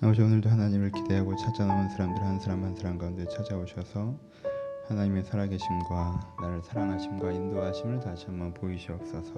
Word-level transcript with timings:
아버지 0.00 0.22
오늘도 0.22 0.48
하나님을 0.48 0.92
기대하고 0.92 1.34
찾아나온 1.34 1.88
사람들 1.88 2.22
한 2.22 2.38
사람 2.38 2.62
한 2.62 2.72
사람 2.76 2.98
가운데 2.98 3.26
찾아오셔서 3.26 4.14
하나님의 4.86 5.24
살아계심과 5.24 6.36
나를 6.40 6.62
사랑하심과 6.62 7.32
인도하심을 7.32 7.98
다시 7.98 8.26
한번 8.26 8.54
보이시옵소서. 8.54 9.34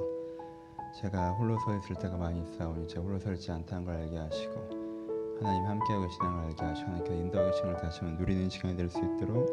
제가 1.00 1.30
홀로 1.30 1.59
서 1.61 1.75
있을 1.79 1.96
때가 1.96 2.18
많이 2.18 2.43
있사오니 2.43 2.88
제가 2.88 3.00
홀로 3.00 3.18
서 3.18 3.32
있지 3.32 3.50
않다는 3.50 3.86
걸 3.86 3.96
알게 3.96 4.18
하시고 4.18 5.38
하나님 5.41 5.64
함께하고 5.66 6.07
계시는 6.07 6.30
걸 6.30 6.45
알게 6.45 6.62
하시고 6.62 6.88
하나님께 6.88 7.16
인도하신 7.16 7.62
걸 7.62 7.77
다시 7.79 8.00
한번 8.00 8.18
누리는 8.18 8.50
시간이 8.50 8.77
될 8.77 8.90
수 8.90 8.98
있도록 8.98 9.48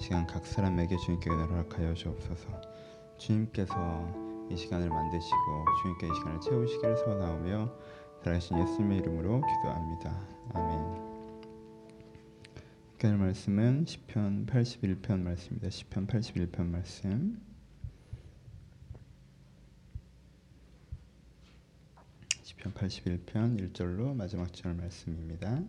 시간 0.00 0.26
각 0.26 0.44
사람에게 0.44 0.96
주님께 0.96 1.30
허락하여 1.30 1.94
주옵소서. 1.94 2.48
주님께서 3.16 3.76
이 4.50 4.56
시간을 4.56 4.88
만드시고 4.88 5.64
주님께 5.82 6.06
이 6.08 6.14
시간을 6.16 6.40
채우시기를 6.40 6.96
소원하오며 6.96 7.70
살아계신 8.22 8.58
예수님의 8.58 8.98
이름으로 8.98 9.40
기도합니다. 9.40 10.28
아멘. 10.54 11.08
오늘 13.04 13.16
말씀은 13.16 13.86
시편 13.86 14.46
81편 14.46 15.20
말씀입니다. 15.20 15.70
시편 15.70 16.06
81편 16.08 16.66
말씀. 16.66 17.40
시편 22.42 22.74
81편 22.74 23.72
1절로 23.72 24.16
마지막 24.16 24.52
절 24.52 24.74
말씀입니다. 24.74 25.62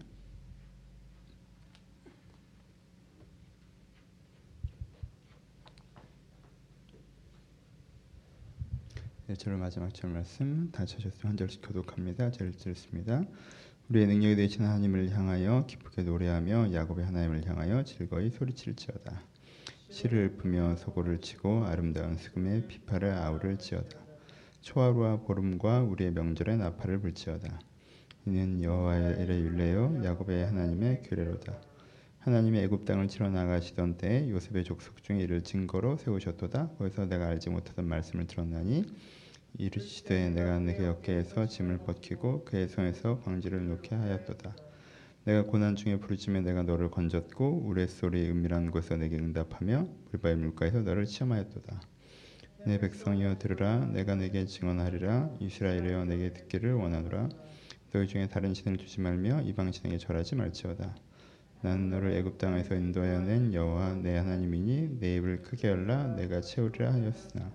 1절로 9.30 9.58
마지막 9.58 9.94
절 9.94 10.10
말씀 10.10 10.72
다 10.72 10.86
찾으셨으면 10.86 11.30
한 11.30 11.38
절씩 11.38 11.62
교독합니다. 11.62 12.32
제를 12.32 12.52
읽습니다. 12.52 13.24
우리의 13.88 14.08
능력이 14.08 14.36
되신 14.36 14.64
하나님을 14.64 15.12
향하여 15.12 15.68
기쁘게 15.68 16.02
노래하며 16.02 16.74
야곱의 16.74 17.06
하나님을 17.06 17.46
향하여 17.46 17.84
즐거이 17.84 18.32
소리칠지어다. 18.32 19.22
시를 19.92 20.34
읊으며 20.34 20.78
소고를 20.78 21.22
치고 21.22 21.66
아름다운 21.66 22.18
수금에 22.18 22.66
비파를 22.66 23.12
아우를 23.12 23.60
지어다. 23.60 24.00
초하루와 24.62 25.18
보름과 25.22 25.84
우리의 25.84 26.12
명절에 26.12 26.56
나팔을 26.56 27.00
불지어다. 27.02 27.60
이는 28.26 28.64
여호와의 28.64 29.28
율례요 29.28 30.02
야곱의 30.06 30.48
하나님의 30.48 31.04
규례로다. 31.04 31.56
하나님의 32.20 32.64
애굽 32.64 32.86
땅을 32.86 33.08
치러 33.08 33.30
나가시던 33.30 33.98
때에 33.98 34.30
요셉의 34.30 34.64
족속 34.64 35.04
중에 35.04 35.20
이를 35.20 35.42
증거로 35.42 35.98
세우셨도다. 35.98 36.72
거기서 36.78 37.06
내가 37.06 37.28
알지 37.28 37.50
못하던 37.50 37.88
말씀을 37.88 38.28
들었나니 38.28 38.86
이르시되 39.58 40.30
내가 40.30 40.60
내게 40.60 40.86
어깨에서 40.86 41.48
짐을 41.48 41.80
벗기고 41.80 42.46
그의 42.46 42.68
손에서 42.68 43.20
광지를 43.22 43.68
놓게 43.68 43.96
하였도다. 43.96 44.56
내가 45.26 45.44
고난 45.44 45.76
중에 45.76 46.00
부르짖며 46.00 46.42
내가 46.42 46.64
너를 46.64 46.90
건졌고 46.90 47.64
우레소리 47.66 48.30
은밀한 48.30 48.72
곳에서 48.72 48.96
내게 48.96 49.18
응답하며 49.18 49.88
불바의 50.12 50.38
물가에서 50.38 50.82
너를 50.82 51.06
시험하였도다. 51.06 51.82
내 52.66 52.80
백성이여 52.80 53.38
들으라 53.38 53.86
내가 53.86 54.16
내게 54.16 54.46
증언하리라 54.46 55.30
이스라엘이여 55.40 56.06
내게 56.06 56.34
듣기를 56.34 56.74
원하노라 56.74 57.30
너희 57.92 58.08
중에 58.08 58.28
다른 58.28 58.54
신을 58.54 58.78
두지 58.78 59.02
말며 59.02 59.42
이방 59.42 59.72
신에게 59.72 59.98
절하지 59.98 60.36
말지어다. 60.36 60.96
나는 61.62 61.90
너를 61.90 62.14
애굽 62.14 62.38
땅에서 62.38 62.76
인도하여 62.76 63.22
낸 63.22 63.54
여호와 63.54 63.96
내 63.96 64.18
하나님이니 64.18 65.00
내 65.00 65.16
입을 65.16 65.42
크게 65.42 65.68
열라 65.68 66.16
내가 66.16 66.40
채우리라 66.40 66.94
하였으나 66.94 67.52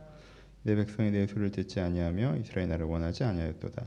내 0.66 0.74
백성이 0.76 1.10
내 1.10 1.26
소리를 1.26 1.50
듣지 1.50 1.78
아니하며 1.80 2.38
이스라엘 2.38 2.68
나를 2.70 2.86
원하지 2.86 3.22
아니하였도다. 3.22 3.84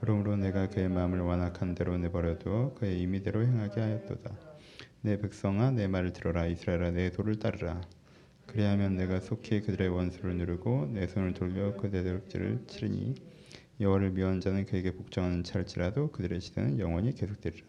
그러므로 0.00 0.36
내가 0.36 0.68
그의 0.68 0.88
마음을 0.88 1.20
완악한 1.20 1.74
대로 1.74 1.98
내버려두어 1.98 2.74
그의 2.74 3.00
임의대로 3.00 3.44
행하게 3.44 3.80
하였도다. 3.80 4.30
내 5.00 5.20
백성아 5.20 5.72
내 5.72 5.88
말을 5.88 6.12
들어라 6.12 6.46
이스라엘아 6.46 6.92
내 6.92 7.10
도를 7.10 7.40
따르라. 7.40 7.80
그리하면 8.46 8.94
내가 8.94 9.18
속히 9.18 9.62
그들의 9.62 9.88
원수를 9.88 10.36
누르고 10.36 10.90
내 10.92 11.08
손을 11.08 11.34
돌려 11.34 11.76
그들의 11.76 12.04
덕지를 12.04 12.64
치르니 12.68 13.16
여호와를 13.80 14.12
미워하는 14.12 14.40
자는 14.40 14.66
그에게 14.66 14.92
복종하는 14.92 15.42
찰지라도 15.42 16.12
그들의 16.12 16.40
시대는 16.40 16.78
영원히 16.78 17.12
계속되리라. 17.12 17.66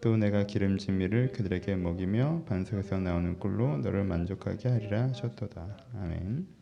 또 0.00 0.16
내가 0.16 0.46
기름진 0.46 0.96
밀을 0.96 1.32
그들에게 1.32 1.76
먹이며 1.76 2.44
반석에서 2.48 2.98
나오는 2.98 3.38
꿀로 3.38 3.76
너를 3.76 4.04
만족하게 4.04 4.70
하리라 4.70 5.08
하셨도다. 5.08 5.76
아멘. 5.96 6.61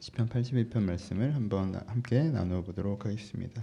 시편 0.00 0.30
81편 0.30 0.82
말씀을 0.84 1.34
한번 1.34 1.74
함께 1.86 2.22
나누어 2.22 2.62
보도록 2.62 3.04
하겠습니다. 3.04 3.62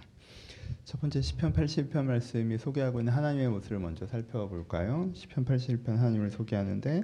첫 0.85 1.01
번째 1.01 1.19
시편 1.19 1.51
81편 1.51 2.05
말씀이 2.05 2.59
소개하고 2.59 2.99
있는 2.99 3.11
하나님의 3.11 3.49
모습을 3.49 3.79
먼저 3.79 4.05
살펴볼까요? 4.05 5.09
시편 5.15 5.45
81편 5.45 5.95
하나님을 5.95 6.29
소개하는데 6.29 7.01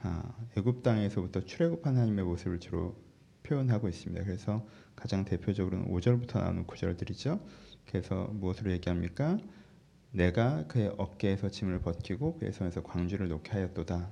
아, 0.00 0.36
애굽 0.58 0.82
땅에서부터 0.82 1.46
출애굽한 1.46 1.96
하나님의 1.96 2.26
모습을 2.26 2.60
주로 2.60 2.94
표현하고 3.44 3.88
있습니다. 3.88 4.22
그래서 4.22 4.66
가장 4.94 5.24
대표적으로는 5.24 5.88
5절부터 5.88 6.40
나오는 6.40 6.66
구절들이죠. 6.66 7.40
그래서 7.86 8.28
무엇으로 8.34 8.70
얘기합니까? 8.72 9.38
내가 10.10 10.66
그의 10.66 10.94
어깨에서 10.98 11.48
짐을 11.48 11.80
벗기고 11.80 12.36
그의 12.36 12.52
손에서 12.52 12.82
광주를 12.82 13.28
놓게 13.28 13.50
하였도다. 13.50 14.10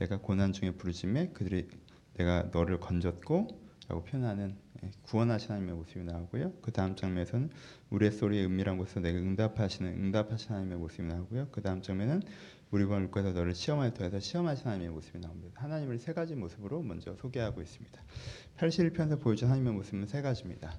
내가 0.00 0.18
고난 0.18 0.52
중에 0.52 0.72
부르짖매 0.72 1.30
그들이 1.30 1.70
내가 2.18 2.50
너를 2.52 2.78
건졌고 2.78 3.65
라고 3.88 4.02
표현하는 4.04 4.56
예, 4.82 4.90
구원하신 5.02 5.50
하나님의 5.50 5.74
모습이 5.76 6.04
나오고요. 6.04 6.52
그 6.60 6.72
다음 6.72 6.96
장면에서는 6.96 7.50
우리의 7.90 8.12
소리에 8.12 8.44
은밀한 8.44 8.78
곳에서 8.78 9.00
내가 9.00 9.18
응답하시는 9.18 9.90
응답하신 9.90 10.50
하나님의 10.50 10.78
모습이 10.78 11.04
나오고요. 11.04 11.48
그 11.52 11.62
다음 11.62 11.82
장면은 11.82 12.22
우리가 12.70 12.98
물고에서 12.98 13.32
너를 13.32 13.54
시험하여 13.54 13.92
통해서 13.92 14.18
시험하신 14.18 14.66
하나님의 14.66 14.90
모습이 14.90 15.18
나옵니다. 15.20 15.62
하나님을 15.62 15.98
세 15.98 16.12
가지 16.12 16.34
모습으로 16.34 16.82
먼저 16.82 17.14
소개하고 17.14 17.62
있습니다. 17.62 18.02
81편에서 18.58 19.20
보여준 19.20 19.48
하나님의 19.48 19.72
모습은 19.74 20.06
세 20.06 20.20
가지입니다. 20.20 20.74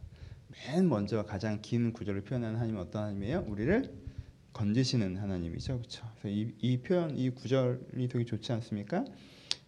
맨 0.67 0.89
먼저 0.89 1.23
가장 1.23 1.61
긴 1.61 1.93
구절을 1.93 2.21
표현하는 2.21 2.55
하나님은 2.57 2.81
어떤 2.81 3.03
하나님이에요? 3.03 3.45
우리를 3.47 4.07
건지시는 4.53 5.17
하나님이죠. 5.17 5.77
그렇죠? 5.77 6.07
이, 6.25 6.51
이 6.59 6.81
표현, 6.81 7.17
이 7.17 7.29
구절이 7.29 8.07
되게 8.07 8.25
좋지 8.25 8.51
않습니까? 8.53 9.05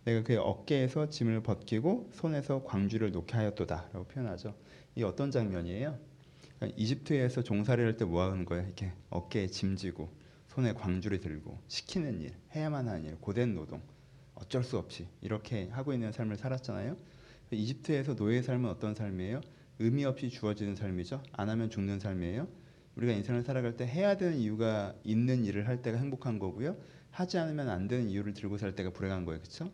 내가 0.05 0.23
그의 0.23 0.39
어깨에서 0.39 1.09
짐을 1.09 1.43
벗기고 1.43 2.09
손에서 2.13 2.63
광주를 2.63 3.11
놓게 3.11 3.35
하였도다라고 3.35 4.05
표현하죠. 4.05 4.55
이 4.95 5.03
어떤 5.03 5.31
장면이에요? 5.31 5.97
그러니까 6.59 6.77
이집트에서 6.81 7.43
종살이를 7.43 7.91
할 7.91 7.97
때 7.97 8.05
뭐 8.05 8.23
하는 8.23 8.45
거예요? 8.45 8.65
이렇게 8.65 8.91
어깨에 9.09 9.47
짐지고 9.47 10.09
손에 10.47 10.73
광주를 10.73 11.19
들고 11.19 11.59
시키는 11.67 12.21
일, 12.21 12.33
해야만 12.55 12.87
하는 12.87 13.05
일, 13.05 13.15
고된 13.19 13.53
노동, 13.53 13.81
어쩔 14.35 14.63
수 14.63 14.77
없이 14.77 15.07
이렇게 15.21 15.67
하고 15.71 15.93
있는 15.93 16.11
삶을 16.11 16.37
살았잖아요. 16.37 16.97
이집트에서 17.51 18.13
노예의 18.13 18.43
삶은 18.43 18.69
어떤 18.69 18.95
삶이에요? 18.95 19.41
의미 19.79 20.05
없이 20.05 20.29
주어지는 20.29 20.75
삶이죠. 20.75 21.23
안 21.33 21.49
하면 21.49 21.69
죽는 21.69 21.99
삶이에요. 21.99 22.47
우리가 22.95 23.13
인생을 23.13 23.43
살아갈 23.43 23.77
때 23.77 23.85
해야 23.87 24.17
되는 24.17 24.37
이유가 24.37 24.93
있는 25.03 25.45
일을 25.45 25.67
할 25.67 25.81
때가 25.81 25.97
행복한 25.97 26.37
거고요. 26.39 26.75
하지 27.11 27.37
않으면 27.37 27.69
안 27.69 27.87
되는 27.87 28.09
이유를 28.09 28.33
들고 28.33 28.57
살 28.57 28.75
때가 28.75 28.91
불행한 28.91 29.25
거예요. 29.25 29.39
그렇죠? 29.39 29.71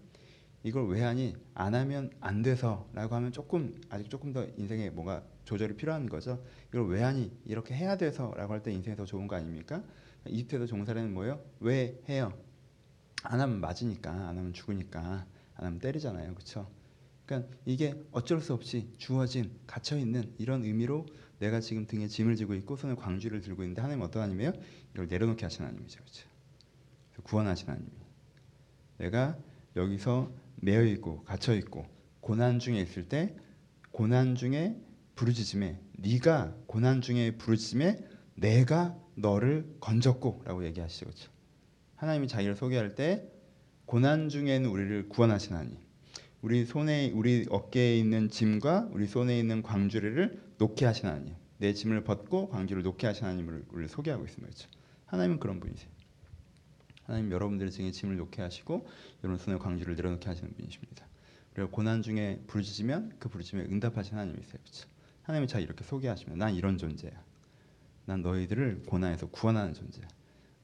이걸 0.63 0.87
왜 0.89 1.01
하니 1.03 1.35
안 1.53 1.75
하면 1.75 2.09
안 2.19 2.41
돼서라고 2.41 3.13
하면 3.15 3.31
조금 3.31 3.79
아직 3.89 4.09
조금 4.09 4.33
더 4.33 4.47
인생에 4.57 4.89
뭔가 4.89 5.23
조절이 5.43 5.75
필요한 5.75 6.09
거죠. 6.09 6.43
이걸 6.69 6.87
왜 6.87 7.03
하니 7.03 7.31
이렇게 7.45 7.75
해야 7.75 7.97
돼서라고 7.97 8.53
할 8.53 8.63
때 8.63 8.71
인생이 8.71 8.95
더 8.95 9.05
좋은 9.05 9.27
거 9.27 9.35
아닙니까? 9.35 9.83
이집트에서 10.27 10.65
종살이는 10.65 11.13
뭐예요? 11.13 11.39
왜 11.59 12.01
해요? 12.09 12.33
안 13.23 13.41
하면 13.41 13.59
맞으니까 13.61 14.11
안 14.11 14.37
하면 14.37 14.53
죽으니까 14.53 15.27
안 15.55 15.65
하면 15.65 15.79
때리잖아요, 15.79 16.33
그렇죠? 16.33 16.67
그러니까 17.27 17.51
이게 17.65 17.93
어쩔 18.11 18.41
수 18.41 18.53
없이 18.53 18.91
주어진 18.97 19.51
갇혀 19.67 19.97
있는 19.97 20.33
이런 20.39 20.63
의미로 20.63 21.05
내가 21.39 21.59
지금 21.59 21.85
등에 21.85 22.07
짐을 22.07 22.35
지고 22.35 22.55
있고 22.55 22.75
손에 22.75 22.95
광주를 22.95 23.41
들고 23.41 23.61
있는데 23.63 23.81
하나님 23.81 24.03
하나님이에요? 24.03 24.53
이걸 24.93 25.07
내려놓게 25.07 25.45
하시는 25.45 25.67
하나님이죠, 25.67 25.99
그렇죠? 26.01 26.34
구원하시는 27.25 27.73
하나님. 27.73 27.91
내가 28.97 29.37
여기서 29.75 30.31
매여 30.57 30.83
있고 30.85 31.23
갇혀 31.23 31.53
있고 31.55 31.85
고난 32.21 32.59
중에 32.59 32.79
있을 32.79 33.07
때 33.09 33.35
고난 33.91 34.35
중에 34.35 34.79
부르짖음에 35.15 35.79
네가 35.97 36.55
고난 36.67 37.01
중에 37.01 37.37
부르짖음에 37.37 37.99
내가 38.35 38.97
너를 39.15 39.75
건졌고라고 39.79 40.65
얘기하시죠. 40.65 41.05
그렇죠? 41.05 41.31
하나님이 41.95 42.27
자기를 42.27 42.55
소개할 42.55 42.95
때 42.95 43.29
고난 43.85 44.29
중에는 44.29 44.69
우리를 44.69 45.09
구원하신 45.09 45.53
하나님. 45.55 45.77
우리 46.41 46.65
손에 46.65 47.11
우리 47.11 47.45
어깨에 47.49 47.97
있는 47.97 48.29
짐과 48.29 48.89
우리 48.91 49.07
손에 49.07 49.39
있는 49.39 49.63
광주리를 49.63 50.41
놓게 50.57 50.85
하신 50.85 51.07
하나님. 51.07 51.35
내 51.57 51.73
짐을 51.73 52.03
벗고 52.03 52.49
광주를 52.49 52.83
놓게 52.83 53.07
하신 53.07 53.25
하나님을 53.25 53.65
우리를 53.69 53.89
소개하고 53.89 54.25
있습니다. 54.25 54.53
그렇죠? 54.53 54.69
하나님은 55.05 55.39
그런 55.39 55.59
분이세요. 55.59 55.94
하나님 57.05 57.31
여러분들의 57.31 57.71
등에 57.71 57.91
짐을 57.91 58.17
놓게 58.17 58.41
하시고 58.41 58.87
손에 59.39 59.57
광주를 59.57 59.95
내려놓게 59.95 60.27
하시는 60.27 60.53
분이십니다. 60.53 61.05
그리고 61.53 61.71
고난 61.71 62.01
중에 62.01 62.41
부르짖으면 62.47 63.13
그 63.19 63.29
부르짖음에 63.29 63.63
응답하신 63.63 64.13
하나님이세요. 64.13 64.59
그렇죠? 64.61 64.87
하나님이 65.23 65.47
자 65.47 65.59
이렇게 65.59 65.83
소개하시면 65.83 66.37
난 66.37 66.53
이런 66.53 66.77
존재야. 66.77 67.11
난 68.05 68.21
너희들을 68.21 68.83
고난에서 68.87 69.27
구원하는 69.27 69.73
존재야. 69.73 70.07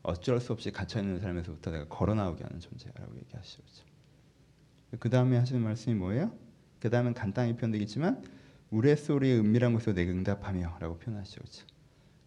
어쩔 0.04 0.40
수 0.40 0.52
없이 0.52 0.72
갇혀 0.72 1.00
있는 1.00 1.20
삶에서부터 1.20 1.72
내가 1.72 1.88
걸어 1.88 2.14
나오게 2.16 2.44
하는 2.44 2.60
존재라고 2.60 3.16
얘기하시죠. 3.18 3.86
그 5.00 5.10
다음에 5.10 5.38
하시는 5.38 5.62
말씀이 5.62 5.96
뭐예요? 5.96 6.36
그 6.80 6.90
다음은 6.90 7.14
간단히 7.14 7.56
표현되겠지만 7.56 8.26
우레소리의 8.72 9.40
은밀한 9.40 9.74
곳에서 9.74 9.94
내가 9.94 10.12
응답하며라고 10.12 10.98
표현하시죠. 10.98 11.40
그렇죠? 11.40 11.66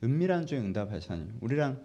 은밀한 0.03 0.47
중에 0.47 0.61
응답하신 0.61 1.13
하나님, 1.13 1.39
우리랑 1.41 1.85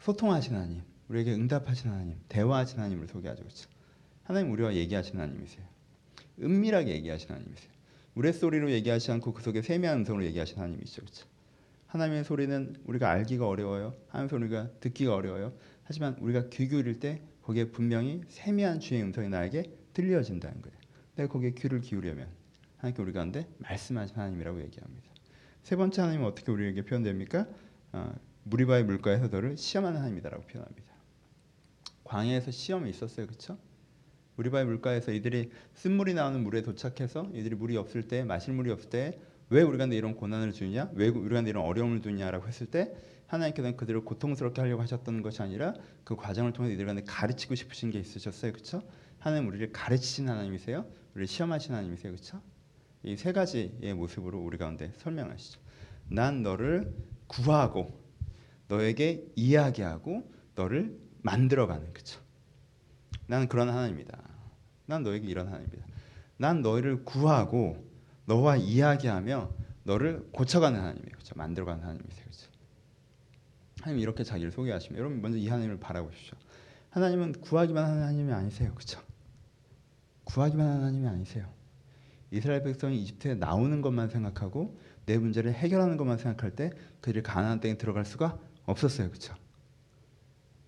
소통하신 0.00 0.54
하나님, 0.54 0.82
우리에게 1.08 1.32
응답하신 1.32 1.90
하나님, 1.90 2.16
대화하신 2.28 2.78
하나님을 2.78 3.08
소개하죠. 3.08 3.42
그렇죠? 3.42 3.68
하나님 4.24 4.52
우리와 4.52 4.74
얘기하신 4.74 5.18
하나님이세요. 5.18 5.64
은밀하게 6.40 6.90
얘기하신 6.96 7.30
하나님이세요. 7.30 7.70
우레소리로 8.14 8.70
얘기하지 8.72 9.12
않고 9.12 9.32
그 9.32 9.42
속에 9.42 9.62
세미한 9.62 9.98
음성으로 9.98 10.24
얘기하신 10.26 10.58
하나님이시죠. 10.58 11.02
그렇죠? 11.02 11.26
하나님의 11.86 12.24
소리는 12.24 12.76
우리가 12.84 13.10
알기가 13.10 13.48
어려워요. 13.48 13.94
하나님의 14.08 14.28
소리가 14.28 14.70
듣기가 14.80 15.14
어려워요. 15.14 15.54
하지만 15.84 16.16
우리가 16.20 16.48
귀 16.50 16.68
기울일 16.68 17.00
때 17.00 17.22
거기에 17.42 17.70
분명히 17.70 18.22
세미한 18.28 18.80
주의 18.80 19.02
음성이 19.02 19.28
나에게 19.28 19.72
들려진다는 19.94 20.60
거예요. 20.60 20.76
내가 21.16 21.32
거기에 21.32 21.52
귀를 21.52 21.80
기울이면 21.80 22.28
하나님께 22.76 23.02
우리 23.02 23.12
가운데 23.12 23.48
말씀하신 23.58 24.16
하나님이라고 24.16 24.60
얘기합니다. 24.60 25.08
세 25.62 25.76
번째 25.76 26.02
하나님은 26.02 26.26
어떻게 26.26 26.52
우리에게 26.52 26.82
표현됩니까? 26.82 27.46
어, 27.92 28.14
무리바의 28.44 28.84
물가에서 28.84 29.28
너를 29.28 29.56
시험하는 29.56 29.98
하나님이다라고 29.98 30.44
표현합니다. 30.44 30.88
광야에서 32.08 32.50
시험이 32.50 32.90
있었어요, 32.90 33.26
그렇죠? 33.26 33.58
무리바의 34.36 34.64
물가에서 34.66 35.12
이들이 35.12 35.50
쓴물이 35.74 36.14
나오는 36.14 36.42
물에 36.42 36.62
도착해서 36.62 37.30
이들이 37.34 37.56
물이 37.56 37.76
없을 37.76 38.08
때 38.08 38.24
마실 38.24 38.54
물이 38.54 38.70
없을 38.70 38.90
때 38.90 39.18
왜 39.50 39.62
우리가 39.62 39.86
이런 39.86 40.14
고난을 40.14 40.52
주냐? 40.52 40.90
왜 40.94 41.08
우리가 41.08 41.40
이런 41.40 41.64
어려움을 41.64 42.02
주냐라고 42.02 42.46
했을 42.46 42.66
때 42.66 42.94
하나님께서는 43.28 43.76
그들을 43.76 44.02
고통스럽게 44.02 44.60
하려고 44.60 44.82
하셨던 44.82 45.22
것이 45.22 45.42
아니라 45.42 45.74
그 46.04 46.16
과정을 46.16 46.52
통해 46.52 46.72
이들한테 46.72 47.04
가르치고 47.04 47.54
싶으신 47.54 47.90
게 47.90 47.98
있으셨어요, 47.98 48.52
그렇죠? 48.52 48.82
하나님 49.18 49.48
우리를 49.48 49.72
가르치신 49.72 50.28
하나님이세요. 50.28 50.86
우리를 51.14 51.26
시험하신 51.26 51.72
하나님이세요, 51.74 52.12
그렇죠? 52.12 52.42
이 53.04 53.16
세 53.16 53.32
가지의 53.32 53.94
모습으로 53.94 54.38
우리 54.38 54.58
가운데 54.58 54.92
설명하시죠. 54.98 55.60
난 56.08 56.42
너를 56.42 56.92
구하고 57.26 58.02
너에게 58.68 59.24
이야기하고 59.34 60.30
너를 60.56 60.98
만들어가는 61.28 61.92
그렇죠. 61.92 62.20
나는 63.26 63.48
그런 63.48 63.68
하나님이다. 63.68 64.18
난 64.86 65.02
너에게 65.02 65.26
이런 65.28 65.48
하나님이다. 65.48 65.86
난 66.38 66.62
너희를 66.62 67.04
구하고 67.04 67.84
너와 68.24 68.56
이야기하며 68.56 69.50
너를 69.82 70.26
고쳐가는 70.32 70.78
하나님이에요. 70.78 71.12
그렇죠? 71.12 71.34
만들어가는 71.36 71.82
하나님이세요. 71.82 72.24
그렇죠? 72.24 72.50
하나님 73.80 74.02
이렇게 74.02 74.24
자기를 74.24 74.50
소개하시면 74.52 74.98
여러분 74.98 75.20
먼저 75.20 75.36
이 75.36 75.48
하나님을 75.48 75.78
바라보십시오. 75.78 76.36
하나님은 76.90 77.32
구하기만 77.40 77.84
하는 77.84 78.02
하나님이 78.02 78.32
아니세요. 78.32 78.74
그렇죠? 78.74 79.00
구하기만 80.24 80.66
하는 80.66 80.80
하나님이 80.80 81.08
아니세요. 81.08 81.46
이스라엘 82.30 82.62
백성이 82.62 83.02
이집트에 83.02 83.34
나오는 83.34 83.80
것만 83.82 84.08
생각하고 84.08 84.78
내 85.04 85.18
문제를 85.18 85.52
해결하는 85.52 85.96
것만 85.96 86.18
생각할 86.18 86.52
때 86.52 86.70
그들이 87.00 87.22
가나안 87.22 87.60
땅에 87.60 87.76
들어갈 87.76 88.04
수가 88.04 88.38
없었어요. 88.64 89.08
그렇죠? 89.08 89.34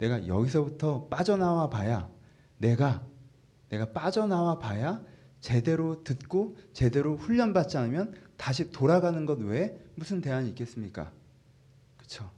내가 0.00 0.26
여기서부터 0.26 1.06
빠져나와 1.08 1.68
봐야 1.68 2.10
내가 2.58 3.06
내가 3.68 3.92
빠져나와 3.92 4.58
봐야 4.58 5.02
제대로 5.40 6.02
듣고 6.02 6.56
제대로 6.72 7.16
훈련받지 7.16 7.78
않으면 7.78 8.14
다시 8.36 8.70
돌아가는 8.70 9.24
것 9.26 9.38
외에 9.38 9.78
무슨 9.94 10.20
대안이 10.20 10.48
있겠습니까? 10.50 11.12
그렇죠? 11.96 12.30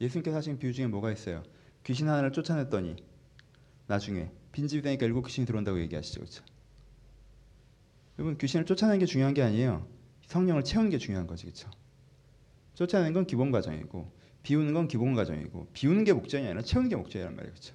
예수님께서 0.00 0.36
하신 0.36 0.58
비유 0.58 0.72
중에 0.72 0.86
뭐가 0.86 1.10
있어요? 1.12 1.42
귀신 1.84 2.08
하나를 2.08 2.32
쫓아냈더니 2.32 2.96
나중에 3.86 4.30
빈집이 4.52 4.82
되니까 4.82 5.06
일곱 5.06 5.22
귀신이 5.22 5.46
들어온다고 5.46 5.80
얘기하시죠. 5.80 6.20
그렇죠? 6.20 6.44
여러분 8.18 8.38
귀신을 8.38 8.66
쫓아내는 8.66 9.00
게 9.00 9.06
중요한 9.06 9.34
게 9.34 9.42
아니에요. 9.42 9.86
성령을 10.26 10.64
채우는 10.64 10.90
게 10.90 10.98
중요한 10.98 11.26
거지. 11.26 11.44
그렇죠? 11.44 11.70
쫓아내는 12.74 13.12
건 13.12 13.26
기본 13.26 13.50
과정이고 13.50 14.15
비우는 14.46 14.74
건 14.74 14.86
기본 14.86 15.14
과정이고 15.14 15.70
비우는 15.72 16.04
게 16.04 16.12
목적이 16.12 16.44
아니라 16.44 16.62
채우는 16.62 16.88
게 16.88 16.94
목적이란 16.94 17.34
말이에요. 17.34 17.52
그렇죠? 17.52 17.74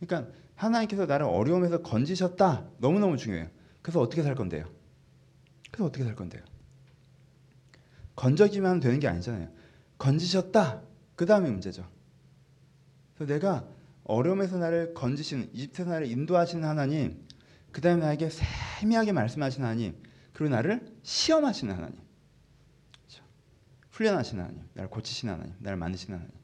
그러니까 0.00 0.32
하나님께서 0.56 1.06
나를 1.06 1.26
어려움에서 1.26 1.80
건지셨다. 1.80 2.66
너무너무 2.78 3.16
중요해요. 3.16 3.48
그래서 3.80 4.00
어떻게 4.00 4.24
살 4.24 4.34
건데요? 4.34 4.68
그래서 5.70 5.84
어떻게 5.84 6.02
살 6.02 6.16
건데요? 6.16 6.42
건져기만 8.16 8.68
하면 8.68 8.80
되는 8.80 8.98
게 8.98 9.06
아니잖아요. 9.06 9.48
건지셨다. 9.96 10.82
그 11.14 11.24
다음이 11.24 11.48
문제죠. 11.48 11.88
그래서 13.14 13.32
내가 13.32 13.64
어려움에서 14.02 14.58
나를 14.58 14.92
건지시는 14.92 15.50
이집트에서 15.52 15.88
나를 15.88 16.08
인도하시는 16.08 16.68
하나님, 16.68 17.24
그 17.70 17.80
다음에 17.80 18.04
나에게 18.04 18.28
세미하게 18.28 19.12
말씀하시는 19.12 19.64
하나님, 19.64 20.02
그리고 20.32 20.52
나를 20.52 20.84
시험하시는 21.04 21.72
하나님? 21.72 21.96
훈련하시는 23.94 24.42
하나님, 24.42 24.62
나를 24.74 24.90
고치시는 24.90 25.34
하나님, 25.34 25.54
나를 25.60 25.78
만드시는 25.78 26.18
하나님. 26.18 26.34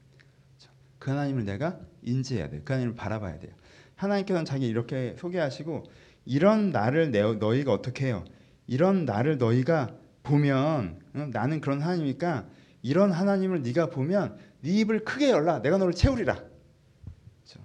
그렇죠? 0.57 0.71
그 0.99 1.11
하나님을 1.11 1.43
내가 1.43 1.79
인지해야 2.01 2.49
돼. 2.49 2.61
그 2.63 2.71
하나님을 2.71 2.95
바라봐야 2.95 3.39
돼요. 3.39 3.53
하나님께서는 3.95 4.45
자기 4.45 4.67
이렇게 4.67 5.15
소개하시고 5.19 5.83
이런 6.25 6.71
나를 6.71 7.11
내, 7.11 7.21
너희가 7.21 7.73
어떻게 7.73 8.07
해요? 8.07 8.23
이런 8.67 9.03
나를 9.03 9.37
너희가 9.37 9.93
보면 10.23 11.01
응? 11.15 11.31
나는 11.31 11.59
그런 11.59 11.81
하나님이니까 11.81 12.47
이런 12.83 13.11
하나님을 13.11 13.63
네가 13.63 13.89
보면 13.89 14.37
네 14.61 14.71
입을 14.71 15.03
크게 15.03 15.29
열라. 15.29 15.61
내가 15.61 15.77
너를 15.77 15.93
채우리라. 15.93 16.35
그렇죠? 16.35 17.59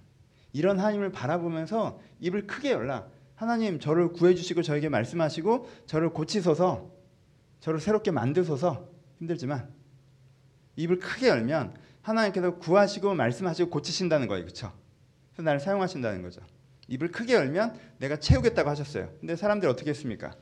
이런 0.53 0.81
하나님을 0.81 1.13
바라보면서 1.13 2.01
입을 2.21 2.49
크게 2.49 2.73
열라. 2.73 3.07
하나님 3.37 3.79
저를 3.79 4.13
구해주시고 4.13 4.63
저에게 4.63 4.89
말씀하시고 4.89 5.69
저를 5.87 6.11
고치소서 6.11 6.91
저를 7.61 7.81
새롭게 7.81 8.11
만드소서 8.11 8.89
힘들지만 9.19 9.76
입을 10.77 10.99
크게 10.99 11.29
열면 11.29 11.75
하나님께서 12.03 12.57
구하시고 12.59 13.15
말씀하시고 13.15 13.71
고치신다는 13.71 14.29
거예요. 14.29 14.45
그렇죠? 14.45 14.73
그래서 15.33 15.43
나를 15.43 15.61
사용하신다는 15.61 16.23
거죠. 16.23 16.41
입을 16.89 17.11
크게 17.11 17.35
열면 17.35 17.79
내가 17.99 18.17
채우겠다고 18.17 18.71
하셨어요. 18.71 19.13
근데 19.21 19.35
사람들이 19.35 19.71
어떻게 19.71 19.91
했습니까? 19.91 20.37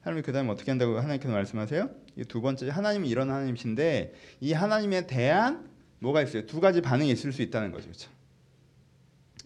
하나님이 0.00 0.22
그 0.22 0.32
다음에 0.32 0.50
어떻게 0.50 0.70
한다고 0.70 0.96
하나님께서 0.98 1.32
말씀하세요? 1.32 1.90
이 2.16 2.24
두 2.24 2.40
번째 2.40 2.68
하나님이 2.68 3.08
이런 3.08 3.30
하나님이신데 3.30 4.14
이 4.40 4.52
하나님에 4.52 5.06
대한 5.06 5.68
뭐가 6.00 6.22
있어요? 6.22 6.46
두 6.46 6.60
가지 6.60 6.80
반응이 6.80 7.10
있을 7.10 7.32
수 7.32 7.42
있다는 7.42 7.70
거죠. 7.70 7.84
그렇죠? 7.86 8.10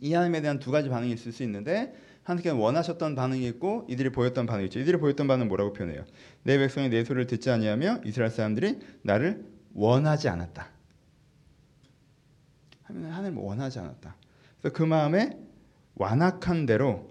이 0.00 0.12
하나님에 0.14 0.40
대한 0.40 0.58
두 0.58 0.70
가지 0.70 0.88
반응이 0.88 1.12
있을 1.12 1.32
수 1.32 1.42
있는데 1.42 1.94
하나님께서 2.22 2.56
원하셨던 2.56 3.14
반응이 3.14 3.46
있고 3.48 3.86
이들이 3.90 4.10
보였던 4.10 4.46
반응이 4.46 4.66
있죠. 4.66 4.78
이들이 4.80 4.96
보였던 4.98 5.26
반응은 5.26 5.48
뭐라고 5.48 5.72
표현해요? 5.72 6.04
내 6.42 6.56
백성이 6.58 6.88
내 6.88 7.04
소리를 7.04 7.26
듣지 7.26 7.50
아니하며 7.50 8.00
이스라엘 8.04 8.30
사람들이 8.30 8.78
나를 9.02 9.44
원하지 9.74 10.28
않았다. 10.28 10.68
하나님을 12.84 13.42
원하지 13.42 13.78
않았다. 13.78 14.16
그래서 14.60 14.74
그 14.76 14.82
마음에 14.82 15.38
완악한 15.96 16.66
대로 16.66 17.10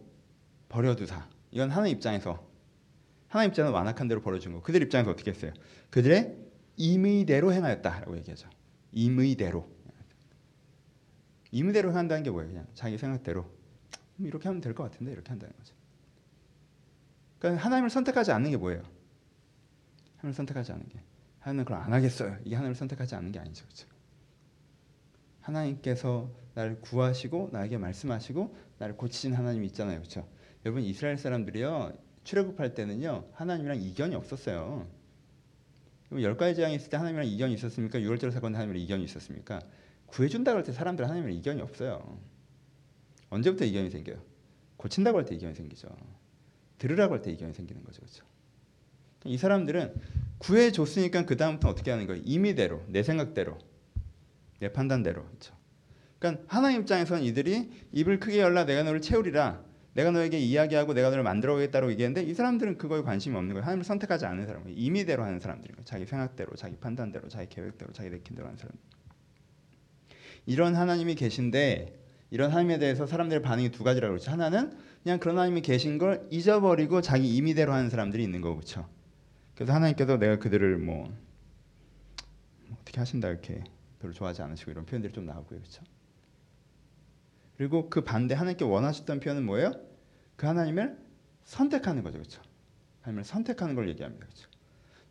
버려두사. 0.70 1.28
이건 1.52 1.70
하나님 1.70 1.96
입장에서 1.96 2.48
하나님 3.28 3.50
입장에서 3.52 3.74
완악한 3.74 4.08
대로 4.08 4.22
버려준 4.22 4.54
거. 4.54 4.62
그들 4.62 4.82
입장에서 4.84 5.12
어떻게 5.12 5.32
했어요? 5.32 5.52
그들의 5.90 6.38
임의대로 6.78 7.52
행하였다라고 7.54 8.18
얘기하죠. 8.18 8.50
임의대로. 8.92 9.68
임의대로 11.52 11.92
행한다는 11.92 12.24
게 12.24 12.32
뭐예요? 12.32 12.50
그냥 12.50 12.68
자기 12.74 12.98
생각대로 12.98 13.46
이렇게 14.20 14.48
하면 14.48 14.62
될 14.62 14.74
것 14.74 14.84
같은데 14.84 15.12
이렇게 15.12 15.30
한다는 15.30 15.54
거죠. 15.58 15.76
그러니까 17.40 17.64
하나님을 17.64 17.90
선택하지 17.90 18.32
않는 18.32 18.52
게 18.52 18.58
뭐예요? 18.58 18.82
하나님을 20.18 20.34
선택하지 20.34 20.72
않는 20.72 20.88
게 20.90 21.00
하나님은 21.44 21.66
그럼 21.66 21.82
안 21.82 21.92
하겠어요. 21.94 22.38
이 22.46 22.54
하나님을 22.54 22.76
선택하지 22.76 23.16
않는 23.16 23.34
게 23.34 23.40
아니죠, 23.40 23.66
그렇죠? 23.66 23.88
하나님께서 25.42 26.32
나를 26.56 26.80
구하시고 26.80 27.50
나에게 27.52 27.78
말씀하시고 27.78 28.56
나를 28.80 28.96
고치신 28.96 29.34
하나님이 29.34 29.68
있잖아요. 29.68 30.00
그렇죠? 30.00 30.26
여러분 30.66 30.84
이스라엘 30.84 31.18
사람들이요. 31.18 31.92
출애굽할 32.24 32.74
때는요. 32.74 33.26
하나님이랑 33.34 33.82
이견이 33.82 34.16
없었어요. 34.16 34.88
열 36.14 36.38
가지 36.38 36.56
재앙이 36.56 36.76
있을 36.76 36.90
때 36.90 36.96
하나님이랑 36.96 37.28
이견이 37.28 37.54
있었습니까? 37.56 38.00
유월절 38.00 38.32
사건 38.32 38.56
하나님이랑 38.56 38.82
이견이 38.84 39.04
있었습니까? 39.04 39.60
구해준다고 40.06 40.58
할때 40.58 40.72
사람들 40.72 41.04
하나님이랑 41.04 41.36
이견이 41.40 41.62
없어요. 41.62 42.20
언제부터 43.30 43.66
이견이 43.66 43.90
생겨요? 43.90 44.22
고친다고 44.78 45.18
할 45.18 45.26
때 45.26 45.36
이견이 45.36 45.56
생기죠. 45.56 45.90
들으라고 46.78 47.16
할 47.16 47.22
때 47.22 47.32
이견이 47.32 47.54
생기는 47.54 47.84
거죠. 47.84 48.00
그렇죠? 48.00 48.24
이 49.26 49.38
사람들은 49.38 49.94
구해줬으니까 50.40 51.26
그 51.26 51.38
다음부터 51.38 51.70
어떻게 51.70 51.92
하는 51.92 52.08
거예요? 52.08 52.22
임의대로, 52.26 52.84
내 52.88 53.04
생각대로, 53.04 53.58
내 54.60 54.72
판단대로. 54.72 55.24
그렇죠? 55.26 55.56
그러니까 56.20 56.44
하나님 56.48 56.82
입장에서는 56.82 57.24
이들이 57.24 57.70
입을 57.92 58.20
크게 58.20 58.40
열라 58.40 58.66
내가 58.66 58.84
너를 58.84 59.02
채우리라. 59.02 59.64
내가 59.94 60.10
너에게 60.12 60.40
이야기하고 60.40 60.94
내가 60.94 61.10
너를 61.10 61.24
만들어가겠다고 61.24 61.92
얘기했는데 61.92 62.28
이 62.28 62.34
사람들은 62.34 62.78
그거에 62.78 63.04
관심이 63.04 63.36
없는 63.36 63.54
거예요. 63.54 63.64
하나님을 63.64 63.84
선택하지 63.86 64.26
않는 64.26 64.48
사람, 64.48 64.64
임의대로 64.68 65.24
하는 65.24 65.40
사람들인 65.40 65.76
거예요. 65.76 65.86
자기 65.86 66.06
생각대로, 66.06 66.56
자기 66.56 66.76
판단대로, 66.78 67.30
자기 67.30 67.48
계획대로, 67.50 67.92
자기 67.94 68.10
내킨 68.10 68.36
대로 68.36 68.48
하는 68.48 68.58
사람. 68.58 68.74
이런 70.46 70.76
하나님이 70.76 71.16
계신데 71.16 72.00
이런 72.32 72.50
하나님에 72.50 72.80
대해서 72.80 73.06
사람들의 73.06 73.44
반응이 73.44 73.70
두 73.70 73.84
가지라고 73.84 74.14
그러죠. 74.14 74.32
하나는 74.32 74.76
그냥 75.04 75.20
그런 75.20 75.38
하나님이 75.38 75.62
계신 75.62 76.00
걸 76.00 76.28
잊어버리고 76.32 77.02
자기 77.02 77.36
임의대로 77.36 77.72
하는 77.72 77.90
사람들이 77.90 78.24
있는 78.24 78.42
거고 78.42 78.56
그렇죠. 78.56 78.90
그래서 79.56 79.74
하나님께서 79.74 80.18
내가 80.18 80.38
그들을 80.40 80.78
뭐 80.78 81.16
어떻게 82.72 83.00
하신다 83.00 83.30
이렇게 83.30 83.64
별로 84.00 84.14
좋아하지 84.14 84.42
않으시고 84.42 84.72
이런 84.72 84.86
표현들이 84.86 85.14
좀 85.14 85.26
나오고요. 85.26 85.60
그렇죠. 85.60 85.84
그리고 87.58 87.90
그 87.90 88.04
반대 88.04 88.34
하나님께 88.36 88.66
원하셨던 88.66 89.20
표현은 89.20 89.46
뭐예요? 89.46 89.74
그 90.36 90.48
하나님을 90.48 90.98
선택하는 91.44 92.04
거죠. 92.04 92.18
그렇죠? 92.18 92.42
하나님을 93.02 93.24
선택하는 93.24 93.76
걸 93.76 93.88
얘기합니다. 93.90 94.26
그렇죠? 94.26 94.50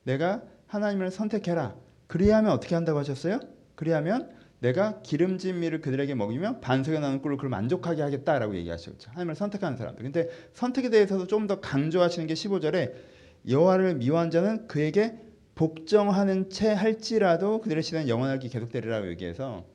내가 0.03 0.43
하나님을 0.67 1.11
선택해라. 1.11 1.77
그리하면 2.09 2.51
어떻게 2.53 2.75
한다고 2.75 2.99
하셨어요? 2.99 3.41
그리하면 3.75 4.35
내가 4.59 5.01
기름진 5.03 5.61
밀을 5.61 5.81
그들에게 5.81 6.15
먹이며 6.15 6.61
반석에 6.61 6.99
나는 7.01 7.21
꿀을 7.21 7.37
그를 7.37 7.51
만족하게 7.51 8.03
하겠다라고 8.03 8.55
얘기하시죠. 8.57 8.93
그렇죠? 8.93 9.11
하나님을 9.11 9.35
선택하는 9.35 9.77
사람들. 9.77 10.03
근데 10.03 10.29
선택에 10.53 10.91
대해서도 10.91 11.27
좀 11.27 11.47
더 11.47 11.61
강조하시는 11.61 12.27
게 12.27 12.35
15절에 12.35 13.12
여호와를 13.49 13.97
미워한 13.97 14.31
자는 14.31 14.69
그에게 14.69 15.19
복종하는 15.55 16.51
채 16.51 16.73
할지라도 16.73 17.61
그들의 17.61 17.83
시대는 17.83 18.09
영원하게 18.09 18.49
계속되리라고 18.49 19.09
얘기해서 19.09 19.67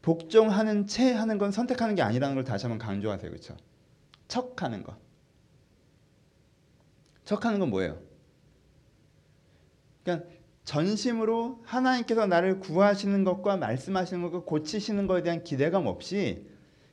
복종하는 0.00 0.86
채 0.86 1.12
하는 1.12 1.38
건 1.38 1.52
선택하는 1.52 1.94
게 1.94 2.02
아니라는 2.02 2.34
걸 2.34 2.44
다시 2.44 2.66
한번 2.66 2.78
강조하세요. 2.78 3.30
그렇죠? 3.30 3.56
척하는 4.28 4.82
거. 4.82 4.96
척하는 7.24 7.60
건 7.60 7.70
뭐예요? 7.70 8.00
그러니까 10.02 10.28
전심으로 10.64 11.62
하나님께서 11.64 12.26
나를 12.26 12.60
구하시는 12.60 13.24
것과 13.24 13.56
말씀하시는 13.56 14.22
것과 14.22 14.44
고치시는 14.44 15.06
것에 15.06 15.22
대한 15.22 15.44
기대감 15.44 15.86
없이 15.86 16.46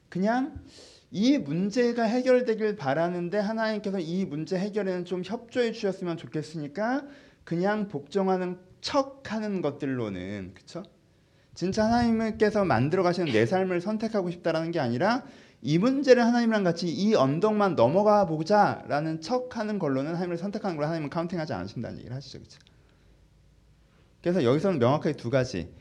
그냥 0.10 0.64
이 1.12 1.38
문제가 1.38 2.04
해결되길 2.04 2.76
바라는데 2.76 3.40
하나님께서 3.40 4.00
이 4.00 4.26
문제 4.26 4.58
해결에는 4.58 5.06
좀 5.06 5.24
협조해 5.26 5.72
주셨으면 5.72 6.18
좋겠으니까 6.18 7.04
그냥 7.44 7.88
복종하는 7.88 8.60
척하는 8.82 9.62
것들로는 9.62 10.52
그렇죠? 10.54 10.84
진짜 11.56 11.86
하나님께서 11.86 12.64
만들어 12.64 13.04
가시는 13.04 13.34
내 13.34 13.46
삶을 13.46 13.82
선택하고 13.82 14.30
싶다라는 14.30 14.72
게 14.72 14.80
아니라 14.80 15.26
이 15.62 15.78
문제를 15.78 16.24
하나님이랑 16.24 16.64
같이 16.64 16.88
이 16.88 17.16
언덕만 17.16 17.76
넘어가 17.76 18.26
보자라는 18.26 19.20
척하는 19.20 19.78
걸로는 19.78 20.14
하나님을 20.14 20.38
선택하는 20.38 20.78
걸 20.78 20.86
하나님은 20.86 21.10
카운팅하지 21.10 21.54
않으신다는 21.54 21.98
얘기를 21.98 22.16
하시죠, 22.16 22.40
그렇죠? 22.40 22.60
그래서 24.22 24.44
여기서는 24.44 24.80
명확하게 24.80 25.14
두 25.14 25.30
가지. 25.30 25.74